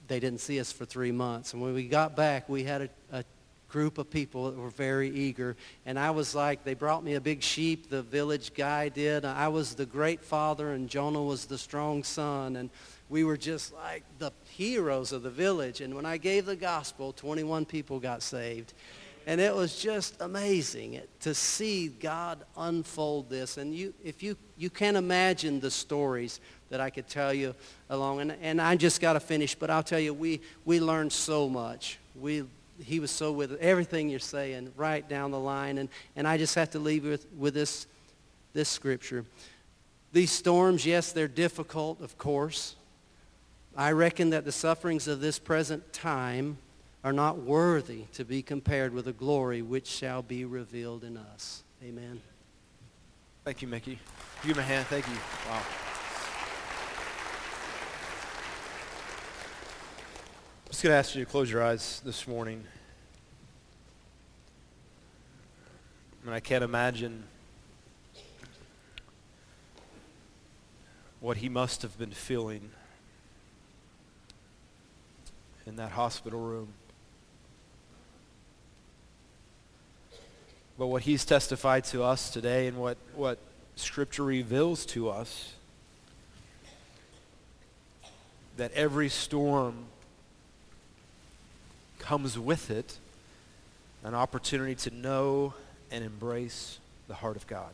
they 0.08 0.20
didn't 0.20 0.40
see 0.40 0.60
us 0.60 0.72
for 0.72 0.86
three 0.86 1.12
months. 1.12 1.54
And 1.54 1.62
when 1.62 1.74
we 1.74 1.88
got 1.88 2.16
back, 2.16 2.50
we 2.50 2.64
had 2.64 2.82
a, 2.82 2.90
a 3.20 3.24
group 3.70 3.98
of 3.98 4.10
people 4.10 4.52
that 4.52 4.58
were 4.58 4.70
very 4.70 5.10
eager. 5.10 5.56
And 5.86 5.98
I 5.98 6.12
was 6.12 6.36
like, 6.36 6.64
they 6.64 6.74
brought 6.74 7.04
me 7.04 7.14
a 7.14 7.22
big 7.22 7.42
sheep, 7.42 7.90
the 7.90 8.02
village 8.02 8.54
guy 8.54 8.90
did. 8.90 9.24
I 9.24 9.48
was 9.48 9.76
the 9.76 9.86
great 9.86 10.24
father 10.24 10.74
and 10.74 10.90
Jonah 10.90 11.24
was 11.24 11.46
the 11.46 11.58
strong 11.58 12.04
son. 12.04 12.58
And 12.58 12.70
we 13.10 13.24
were 13.24 13.38
just 13.38 13.74
like 13.74 14.04
the 14.20 14.32
heroes 14.50 15.12
of 15.12 15.24
the 15.24 15.30
village. 15.30 15.82
And 15.82 15.96
when 15.96 16.06
I 16.06 16.18
gave 16.18 16.46
the 16.46 16.56
gospel, 16.56 17.14
21 17.14 17.66
people 17.66 18.00
got 18.00 18.22
saved. 18.22 18.74
And 19.28 19.40
it 19.40 19.56
was 19.56 19.80
just 19.80 20.20
amazing 20.20 21.02
to 21.22 21.34
see 21.34 21.88
God 21.88 22.40
unfold 22.58 23.30
this. 23.30 23.58
And 23.58 23.76
you, 23.76 23.94
if 24.04 24.24
you, 24.24 24.36
you 24.58 24.70
can't 24.70 24.98
imagine 24.98 25.60
the 25.60 25.72
stories 25.72 26.40
that 26.70 26.82
I 26.82 26.90
could 26.90 27.08
tell 27.08 27.34
you 27.34 27.54
along. 27.90 28.22
And, 28.22 28.36
and 28.42 28.60
I 28.62 28.76
just 28.76 29.00
got 29.00 29.14
to 29.14 29.20
finish, 29.20 29.54
but 29.56 29.70
I'll 29.70 29.84
tell 29.84 30.00
you, 30.00 30.14
we, 30.14 30.42
we 30.66 30.80
learned 30.80 31.14
so 31.14 31.48
much. 31.48 32.00
We 32.20 32.44
he 32.84 33.00
was 33.00 33.12
so 33.12 33.32
with 33.32 33.60
everything 33.60 34.10
you're 34.10 34.20
saying 34.20 34.72
right 34.76 35.08
down 35.08 35.32
the 35.32 35.40
line. 35.40 35.78
And, 35.78 35.90
and 36.16 36.28
I 36.28 36.38
just 36.38 36.56
have 36.56 36.72
to 36.72 36.80
leave 36.80 37.06
with, 37.06 37.26
with 37.38 37.54
this, 37.54 37.88
this 38.54 38.70
scripture. 38.70 39.26
These 40.14 40.32
storms, 40.32 40.86
yes, 40.86 41.12
they're 41.12 41.28
difficult, 41.28 42.02
of 42.02 42.18
course. 42.18 42.76
I 43.78 43.92
reckon 43.92 44.32
that 44.32 44.44
the 44.44 44.52
sufferings 44.52 45.08
of 45.08 45.22
this 45.22 45.40
present 45.40 45.94
time 45.94 46.58
are 47.04 47.14
not 47.14 47.40
worthy 47.40 48.04
to 48.14 48.24
be 48.24 48.42
compared 48.42 48.94
with 48.94 49.06
the 49.06 49.14
glory 49.14 49.62
which 49.62 49.88
shall 49.88 50.22
be 50.22 50.46
revealed 50.46 51.04
in 51.04 51.18
us. 51.18 51.64
Amen. 51.84 52.22
Thank 53.44 53.62
you, 53.64 53.68
Mickey. 53.68 53.98
Give 54.44 54.56
him 54.56 54.60
a 54.60 54.68
hand. 54.68 54.86
Thank 54.86 55.08
you. 55.08 55.16
Wow. 55.50 55.62
I'm 60.66 60.72
just 60.72 60.84
going 60.84 60.94
to 60.94 60.98
ask 60.98 61.16
you 61.16 61.26
to 61.26 61.30
close 61.30 61.52
your 61.52 61.64
eyes 61.64 62.02
this 62.06 62.28
morning. 62.28 62.64
And 66.24 66.36
I 66.36 66.40
can't 66.40 66.64
imagine 66.64 67.24
what 71.20 71.38
he 71.38 71.50
must 71.50 71.82
have 71.82 71.98
been 71.98 72.12
feeling 72.12 72.70
in 75.66 75.76
that 75.78 75.92
hospital 75.92 76.40
room. 76.40 76.74
But 80.82 80.88
what 80.88 81.04
he's 81.04 81.26
testified 81.26 81.84
to 81.84 82.02
us 82.02 82.32
today 82.32 82.66
and 82.66 82.76
what, 82.76 82.98
what 83.14 83.38
Scripture 83.76 84.24
reveals 84.24 84.84
to 84.88 85.12
us, 85.12 85.54
that 88.58 88.72
every 88.72 89.08
storm 89.08 89.76
comes 92.00 92.40
with 92.40 92.72
it 92.72 92.98
an 94.04 94.16
opportunity 94.16 94.74
to 94.74 94.90
know 94.90 95.54
and 95.92 96.04
embrace 96.04 96.80
the 97.08 97.14
heart 97.14 97.36
of 97.36 97.46
God. 97.46 97.70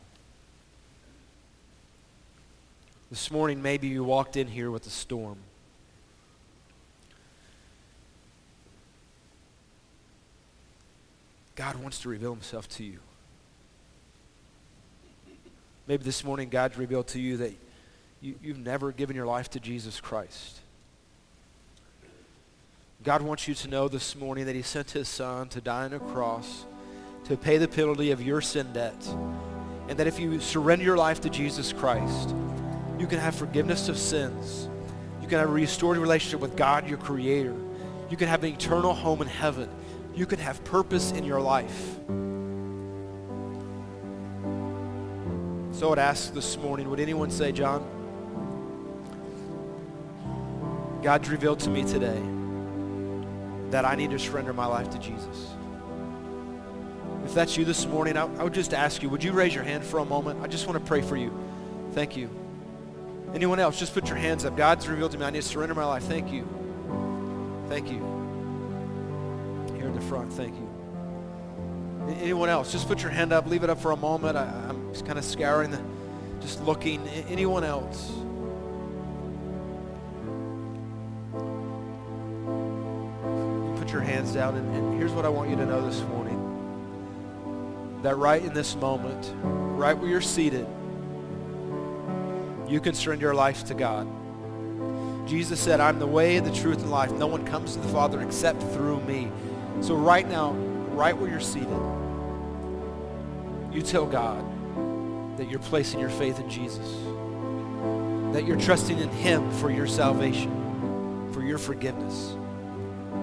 This 3.08 3.30
morning, 3.30 3.62
maybe 3.62 3.88
you 3.88 4.04
walked 4.04 4.36
in 4.36 4.48
here 4.48 4.70
with 4.70 4.86
a 4.86 4.90
storm. 4.90 5.38
God 11.58 11.74
wants 11.74 11.98
to 12.02 12.08
reveal 12.08 12.32
himself 12.32 12.68
to 12.68 12.84
you. 12.84 13.00
Maybe 15.88 16.04
this 16.04 16.22
morning 16.22 16.50
God's 16.50 16.78
revealed 16.78 17.08
to 17.08 17.20
you 17.20 17.36
that 17.38 17.52
you, 18.20 18.36
you've 18.40 18.60
never 18.60 18.92
given 18.92 19.16
your 19.16 19.26
life 19.26 19.50
to 19.50 19.58
Jesus 19.58 20.00
Christ. 20.00 20.60
God 23.02 23.22
wants 23.22 23.48
you 23.48 23.54
to 23.54 23.66
know 23.66 23.88
this 23.88 24.14
morning 24.14 24.46
that 24.46 24.54
he 24.54 24.62
sent 24.62 24.92
his 24.92 25.08
son 25.08 25.48
to 25.48 25.60
die 25.60 25.86
on 25.86 25.94
a 25.94 25.98
cross 25.98 26.64
to 27.24 27.36
pay 27.36 27.58
the 27.58 27.66
penalty 27.66 28.12
of 28.12 28.22
your 28.22 28.40
sin 28.40 28.72
debt. 28.72 29.08
And 29.88 29.98
that 29.98 30.06
if 30.06 30.20
you 30.20 30.38
surrender 30.38 30.84
your 30.84 30.96
life 30.96 31.20
to 31.22 31.28
Jesus 31.28 31.72
Christ, 31.72 32.36
you 33.00 33.08
can 33.08 33.18
have 33.18 33.34
forgiveness 33.34 33.88
of 33.88 33.98
sins. 33.98 34.68
You 35.20 35.26
can 35.26 35.40
have 35.40 35.48
a 35.48 35.52
restored 35.52 35.96
relationship 35.96 36.38
with 36.38 36.54
God, 36.54 36.88
your 36.88 36.98
creator. 36.98 37.56
You 38.10 38.16
can 38.16 38.28
have 38.28 38.44
an 38.44 38.52
eternal 38.52 38.94
home 38.94 39.22
in 39.22 39.28
heaven. 39.28 39.68
You 40.18 40.26
can 40.26 40.40
have 40.40 40.64
purpose 40.64 41.12
in 41.12 41.22
your 41.22 41.40
life. 41.40 41.96
So 45.70 45.86
I 45.86 45.90
would 45.90 46.00
ask 46.00 46.34
this 46.34 46.56
morning, 46.56 46.90
would 46.90 46.98
anyone 46.98 47.30
say, 47.30 47.52
John, 47.52 47.86
God's 51.04 51.28
revealed 51.28 51.60
to 51.60 51.70
me 51.70 51.84
today 51.84 52.20
that 53.70 53.84
I 53.84 53.94
need 53.94 54.10
to 54.10 54.18
surrender 54.18 54.52
my 54.52 54.66
life 54.66 54.90
to 54.90 54.98
Jesus. 54.98 55.54
If 57.24 57.32
that's 57.32 57.56
you 57.56 57.64
this 57.64 57.86
morning, 57.86 58.16
I, 58.16 58.22
I 58.22 58.42
would 58.42 58.54
just 58.54 58.74
ask 58.74 59.04
you, 59.04 59.08
would 59.10 59.22
you 59.22 59.30
raise 59.30 59.54
your 59.54 59.62
hand 59.62 59.84
for 59.84 60.00
a 60.00 60.04
moment? 60.04 60.42
I 60.42 60.48
just 60.48 60.66
want 60.66 60.80
to 60.80 60.84
pray 60.84 61.00
for 61.00 61.16
you. 61.16 61.32
Thank 61.92 62.16
you. 62.16 62.28
Anyone 63.34 63.60
else, 63.60 63.78
just 63.78 63.94
put 63.94 64.08
your 64.08 64.16
hands 64.16 64.44
up. 64.44 64.56
God's 64.56 64.88
revealed 64.88 65.12
to 65.12 65.18
me 65.18 65.26
I 65.26 65.30
need 65.30 65.42
to 65.42 65.48
surrender 65.48 65.76
my 65.76 65.84
life. 65.84 66.02
Thank 66.02 66.32
you. 66.32 66.44
Thank 67.68 67.88
you. 67.88 68.17
The 69.94 70.00
front, 70.02 70.32
thank 70.32 70.54
you. 70.54 70.68
Anyone 72.20 72.48
else, 72.48 72.70
just 72.72 72.86
put 72.86 73.02
your 73.02 73.10
hand 73.10 73.32
up. 73.32 73.46
Leave 73.46 73.64
it 73.64 73.70
up 73.70 73.80
for 73.80 73.90
a 73.90 73.96
moment. 73.96 74.36
I, 74.36 74.44
am 74.68 74.92
just 74.92 75.04
kind 75.06 75.18
of 75.18 75.24
scouring, 75.24 75.70
the, 75.70 75.80
just 76.40 76.62
looking. 76.62 77.06
Anyone 77.28 77.64
else? 77.64 78.12
put 83.88 83.94
your 83.94 84.02
hands 84.02 84.34
down, 84.34 84.54
and, 84.54 84.76
and 84.76 84.98
here's 84.98 85.12
what 85.12 85.24
I 85.24 85.30
want 85.30 85.48
you 85.48 85.56
to 85.56 85.64
know 85.64 85.80
this 85.88 86.02
morning 86.02 86.34
that 88.02 88.16
right 88.16 88.42
in 88.42 88.52
this 88.52 88.76
moment, 88.76 89.32
right 89.42 89.96
where 89.96 90.10
you're 90.10 90.20
seated, 90.20 90.66
you 92.68 92.80
can 92.80 92.92
surrender 92.94 93.26
your 93.26 93.34
life 93.34 93.64
to 93.64 93.74
God. 93.74 94.06
Jesus 95.26 95.58
said, 95.58 95.80
I'm 95.80 95.98
the 95.98 96.06
way, 96.06 96.38
the 96.38 96.52
truth, 96.52 96.82
and 96.82 96.90
life. 96.90 97.10
No 97.12 97.26
one 97.26 97.46
comes 97.46 97.74
to 97.76 97.80
the 97.80 97.88
Father 97.88 98.20
except 98.20 98.62
through 98.74 99.00
me. 99.04 99.30
So 99.80 99.94
right 99.94 100.28
now, 100.28 100.52
right 100.92 101.16
where 101.16 101.30
you're 101.30 101.40
seated, 101.40 101.68
you 103.72 103.82
tell 103.82 104.06
God 104.06 104.44
that 105.38 105.48
you're 105.48 105.60
placing 105.60 106.00
your 106.00 106.10
faith 106.10 106.40
in 106.40 106.50
Jesus, 106.50 106.88
that 108.32 108.44
you're 108.46 108.58
trusting 108.58 108.98
in 108.98 109.08
him 109.08 109.50
for 109.52 109.70
your 109.70 109.86
salvation, 109.86 111.30
for 111.32 111.42
your 111.42 111.58
forgiveness, 111.58 112.36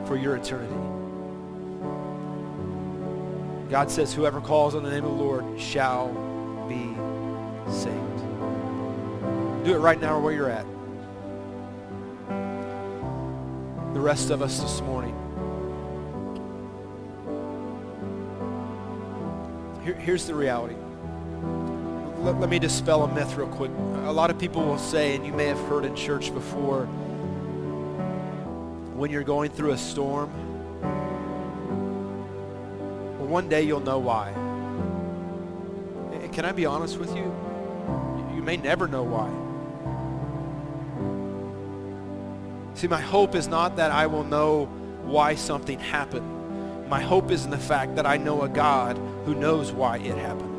for 0.08 0.15
your 0.15 0.36
eternity. 0.36 0.74
God 3.70 3.91
says, 3.91 4.13
whoever 4.13 4.39
calls 4.39 4.76
on 4.76 4.84
the 4.84 4.89
name 4.89 5.04
of 5.04 5.18
the 5.18 5.24
Lord 5.24 5.60
shall 5.60 6.10
be 6.70 6.96
saved. 7.72 8.20
Do 9.65 9.74
it 9.74 9.80
right 9.80 10.00
now 10.00 10.20
where 10.20 10.34
you're 10.34 10.50
at. 10.50 10.65
The 13.94 14.00
rest 14.00 14.30
of 14.30 14.41
us 14.41 14.60
this 14.60 14.82
morning. 14.82 15.25
Here, 19.86 19.93
here's 19.93 20.26
the 20.26 20.34
reality. 20.34 20.76
Let, 22.17 22.39
let 22.39 22.50
me 22.50 22.58
dispel 22.58 23.04
a 23.04 23.13
myth 23.13 23.36
real 23.36 23.48
quick. 23.48 23.69
A 24.06 24.12
lot 24.12 24.32
of 24.32 24.39
people 24.39 24.65
will 24.65 24.80
say, 24.80 25.15
and 25.15 25.24
you 25.24 25.32
may 25.32 25.45
have 25.45 25.60
heard 25.67 25.86
in 25.86 25.95
church 25.95 26.34
before, 26.34 26.88
when 28.95 29.12
you're 29.12 29.24
going 29.24 29.52
through 29.52 29.74
a 29.74 29.78
storm, 29.78 30.32
one 33.30 33.48
day 33.48 33.62
you'll 33.62 33.80
know 33.80 34.00
why. 34.00 34.32
Can 36.32 36.45
I 36.45 36.52
be 36.52 36.65
honest 36.65 36.98
with 36.98 37.15
you? 37.15 37.32
You 38.34 38.41
may 38.41 38.58
never 38.58 38.88
know 38.88 39.04
why. 39.04 39.30
See, 42.74 42.88
my 42.88 43.02
hope 43.02 43.36
is 43.36 43.48
not 43.48 43.76
that 43.76 43.91
I 43.91 44.08
will 44.08 44.24
know 44.24 44.65
why 45.04 45.36
something 45.36 45.78
happened. 45.80 46.35
My 46.88 47.02
hope 47.02 47.32
is 47.32 47.45
in 47.45 47.52
the 47.52 47.58
fact 47.58 47.95
that 47.95 48.06
I 48.06 48.17
know 48.17 48.43
a 48.43 48.50
God 48.50 48.98
who 49.26 49.34
knows 49.34 49.71
why 49.71 49.98
it 49.98 50.17
happened. 50.17 50.52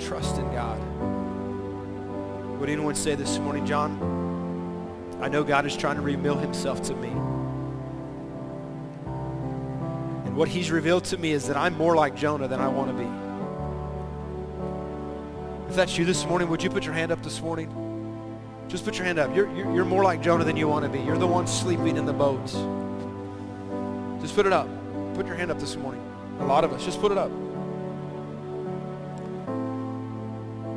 Trust 0.00 0.38
in 0.38 0.52
God. 0.52 0.80
Would 2.58 2.68
anyone 2.68 2.96
say 2.96 3.14
this 3.14 3.38
morning, 3.38 3.64
John? 3.64 5.18
I 5.20 5.28
know 5.28 5.44
God 5.44 5.64
is 5.64 5.76
trying 5.76 5.96
to 5.96 6.02
reveal 6.02 6.36
himself 6.36 6.82
to 6.82 6.94
me. 6.94 7.08
And 10.26 10.36
what 10.36 10.48
he's 10.48 10.72
revealed 10.72 11.04
to 11.04 11.18
me 11.18 11.30
is 11.30 11.46
that 11.46 11.56
I'm 11.56 11.76
more 11.76 11.94
like 11.94 12.16
Jonah 12.16 12.48
than 12.48 12.58
I 12.58 12.66
want 12.66 12.88
to 12.88 12.94
be. 12.94 13.08
If 15.70 15.76
that's 15.76 15.96
you 15.96 16.04
this 16.04 16.26
morning, 16.26 16.48
would 16.48 16.64
you 16.64 16.70
put 16.70 16.84
your 16.84 16.94
hand 16.94 17.12
up 17.12 17.22
this 17.22 17.40
morning? 17.40 17.89
Just 18.70 18.84
put 18.84 18.96
your 18.96 19.04
hand 19.04 19.18
up. 19.18 19.34
You're, 19.34 19.52
you're, 19.74 19.84
more 19.84 20.04
like 20.04 20.22
Jonah 20.22 20.44
than 20.44 20.56
you 20.56 20.68
want 20.68 20.84
to 20.84 20.88
be. 20.88 21.00
You're 21.00 21.18
the 21.18 21.26
one 21.26 21.48
sleeping 21.48 21.96
in 21.96 22.06
the 22.06 22.12
boats. 22.12 22.52
Just 24.22 24.36
put 24.36 24.46
it 24.46 24.52
up. 24.52 24.68
Put 25.14 25.26
your 25.26 25.34
hand 25.34 25.50
up 25.50 25.58
this 25.58 25.74
morning. 25.74 26.00
A 26.38 26.46
lot 26.46 26.62
of 26.62 26.72
us. 26.72 26.84
Just 26.84 27.00
put 27.00 27.10
it 27.10 27.18
up. 27.18 27.32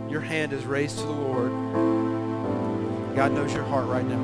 Your 0.10 0.22
hand 0.22 0.54
is 0.54 0.66
raised 0.66 0.98
to 0.98 1.06
the 1.06 1.12
Lord. 1.12 1.52
God 3.16 3.32
knows 3.32 3.54
your 3.54 3.64
heart 3.64 3.86
right 3.86 4.06
now. 4.06 4.24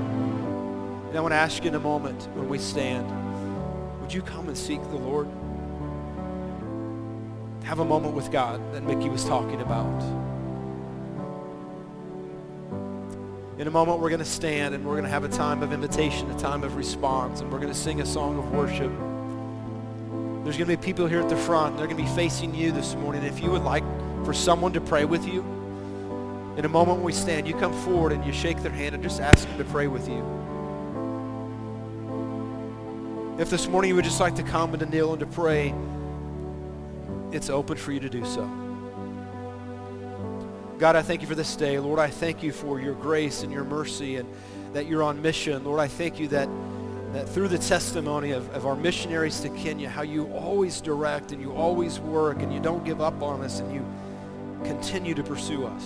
And 1.09 1.15
I 1.15 1.21
want 1.21 1.33
to 1.33 1.37
ask 1.37 1.63
you 1.63 1.69
in 1.69 1.75
a 1.75 1.79
moment 1.79 2.27
when 2.33 2.49
we 2.49 2.57
stand, 2.57 3.07
would 4.01 4.11
you 4.11 4.23
come 4.23 4.47
and 4.47 4.57
seek 4.57 4.81
the 4.89 4.97
Lord? 4.97 5.27
Have 7.65 7.77
a 7.77 7.85
moment 7.85 8.15
with 8.15 8.31
God 8.31 8.73
that 8.73 8.81
Mickey 8.81 9.09
was 9.09 9.25
talking 9.25 9.61
about. 9.61 10.01
In 13.59 13.67
a 13.67 13.71
moment, 13.71 13.99
we're 13.99 14.07
going 14.07 14.19
to 14.19 14.25
stand 14.25 14.73
and 14.73 14.85
we're 14.85 14.93
going 14.93 15.03
to 15.03 15.09
have 15.09 15.25
a 15.25 15.27
time 15.27 15.61
of 15.63 15.73
invitation, 15.73 16.31
a 16.31 16.39
time 16.39 16.63
of 16.63 16.77
response, 16.77 17.41
and 17.41 17.51
we're 17.51 17.59
going 17.59 17.73
to 17.73 17.77
sing 17.77 17.99
a 17.99 18.05
song 18.05 18.39
of 18.39 18.49
worship. 18.53 18.89
There's 20.45 20.55
going 20.55 20.69
to 20.69 20.77
be 20.77 20.77
people 20.77 21.07
here 21.07 21.19
at 21.19 21.27
the 21.27 21.35
front. 21.35 21.75
They're 21.75 21.85
going 21.85 21.97
to 21.97 22.03
be 22.03 22.15
facing 22.15 22.55
you 22.55 22.71
this 22.71 22.95
morning. 22.95 23.21
If 23.23 23.43
you 23.43 23.51
would 23.51 23.63
like 23.63 23.83
for 24.23 24.33
someone 24.33 24.71
to 24.71 24.79
pray 24.79 25.03
with 25.03 25.27
you, 25.27 25.41
in 26.55 26.63
a 26.63 26.69
moment 26.69 26.99
when 26.99 27.05
we 27.05 27.11
stand, 27.11 27.49
you 27.49 27.53
come 27.53 27.73
forward 27.83 28.13
and 28.13 28.23
you 28.23 28.31
shake 28.31 28.63
their 28.63 28.71
hand 28.71 28.95
and 28.95 29.03
just 29.03 29.19
ask 29.19 29.45
them 29.45 29.57
to 29.57 29.65
pray 29.65 29.87
with 29.87 30.07
you. 30.07 30.23
If 33.39 33.49
this 33.49 33.67
morning 33.67 33.89
you 33.89 33.95
would 33.95 34.05
just 34.05 34.21
like 34.21 34.35
to 34.35 34.43
come 34.43 34.73
and 34.73 34.79
to 34.79 34.85
kneel 34.85 35.11
and 35.11 35.19
to 35.19 35.25
pray, 35.25 35.75
it's 37.33 37.49
open 37.49 37.75
for 37.75 37.91
you 37.91 37.99
to 37.99 38.09
do 38.09 38.23
so. 38.23 38.68
God, 40.79 40.95
I 40.95 41.01
thank 41.01 41.21
you 41.21 41.27
for 41.27 41.35
this 41.35 41.57
day. 41.57 41.77
Lord, 41.77 41.99
I 41.99 42.07
thank 42.07 42.41
you 42.41 42.53
for 42.53 42.79
your 42.79 42.93
grace 42.93 43.43
and 43.43 43.51
your 43.51 43.65
mercy 43.65 44.15
and 44.15 44.33
that 44.71 44.87
you're 44.87 45.03
on 45.03 45.21
mission. 45.21 45.65
Lord, 45.65 45.81
I 45.81 45.89
thank 45.89 46.21
you 46.21 46.29
that, 46.29 46.47
that 47.11 47.27
through 47.27 47.49
the 47.49 47.57
testimony 47.57 48.31
of, 48.31 48.49
of 48.55 48.65
our 48.65 48.77
missionaries 48.77 49.41
to 49.41 49.49
Kenya, 49.49 49.89
how 49.89 50.03
you 50.03 50.31
always 50.31 50.79
direct 50.79 51.33
and 51.33 51.41
you 51.41 51.51
always 51.51 51.99
work 51.99 52.41
and 52.41 52.53
you 52.53 52.61
don't 52.61 52.85
give 52.85 53.01
up 53.01 53.21
on 53.21 53.41
us 53.41 53.59
and 53.59 53.73
you 53.73 53.85
continue 54.63 55.13
to 55.15 55.21
pursue 55.21 55.65
us. 55.65 55.85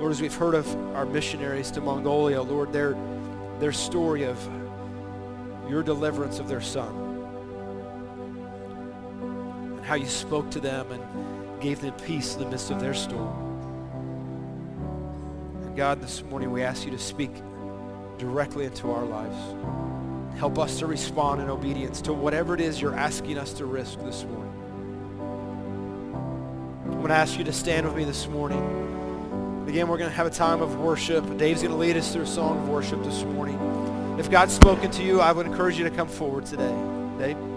Lord, 0.00 0.10
as 0.10 0.20
we've 0.20 0.34
heard 0.34 0.56
of 0.56 0.66
our 0.96 1.06
missionaries 1.06 1.70
to 1.70 1.80
Mongolia, 1.80 2.42
Lord, 2.42 2.72
their, 2.72 2.96
their 3.60 3.72
story 3.72 4.24
of 4.24 4.36
your 5.70 5.84
deliverance 5.84 6.40
of 6.40 6.48
their 6.48 6.60
son 6.60 6.92
and 9.76 9.84
how 9.84 9.94
you 9.94 10.06
spoke 10.06 10.50
to 10.50 10.58
them 10.58 10.90
and 10.90 11.35
gave 11.60 11.80
them 11.80 11.92
peace 11.94 12.34
in 12.34 12.40
the 12.40 12.48
midst 12.48 12.70
of 12.70 12.80
their 12.80 12.94
storm. 12.94 13.34
And 15.62 15.76
God, 15.76 16.00
this 16.00 16.22
morning 16.24 16.50
we 16.50 16.62
ask 16.62 16.84
you 16.84 16.90
to 16.90 16.98
speak 16.98 17.30
directly 18.18 18.64
into 18.64 18.90
our 18.90 19.04
lives. 19.04 19.36
Help 20.38 20.58
us 20.58 20.78
to 20.78 20.86
respond 20.86 21.40
in 21.40 21.48
obedience 21.48 22.00
to 22.02 22.12
whatever 22.12 22.54
it 22.54 22.60
is 22.60 22.80
you're 22.80 22.94
asking 22.94 23.38
us 23.38 23.52
to 23.54 23.64
risk 23.64 23.98
this 24.00 24.24
morning. 24.24 24.52
I'm 26.84 26.98
going 26.98 27.08
to 27.08 27.14
ask 27.14 27.38
you 27.38 27.44
to 27.44 27.52
stand 27.52 27.86
with 27.86 27.96
me 27.96 28.04
this 28.04 28.28
morning. 28.28 29.64
Again, 29.66 29.88
we're 29.88 29.98
going 29.98 30.10
to 30.10 30.16
have 30.16 30.26
a 30.26 30.30
time 30.30 30.62
of 30.62 30.78
worship. 30.78 31.24
Dave's 31.38 31.62
going 31.62 31.72
to 31.72 31.78
lead 31.78 31.96
us 31.96 32.12
through 32.12 32.22
a 32.22 32.26
song 32.26 32.58
of 32.58 32.68
worship 32.68 33.02
this 33.02 33.24
morning. 33.24 33.58
If 34.18 34.30
God's 34.30 34.54
spoken 34.54 34.90
to 34.92 35.02
you, 35.02 35.20
I 35.20 35.32
would 35.32 35.46
encourage 35.46 35.78
you 35.78 35.84
to 35.84 35.90
come 35.90 36.08
forward 36.08 36.46
today. 36.46 36.74
Dave? 37.18 37.55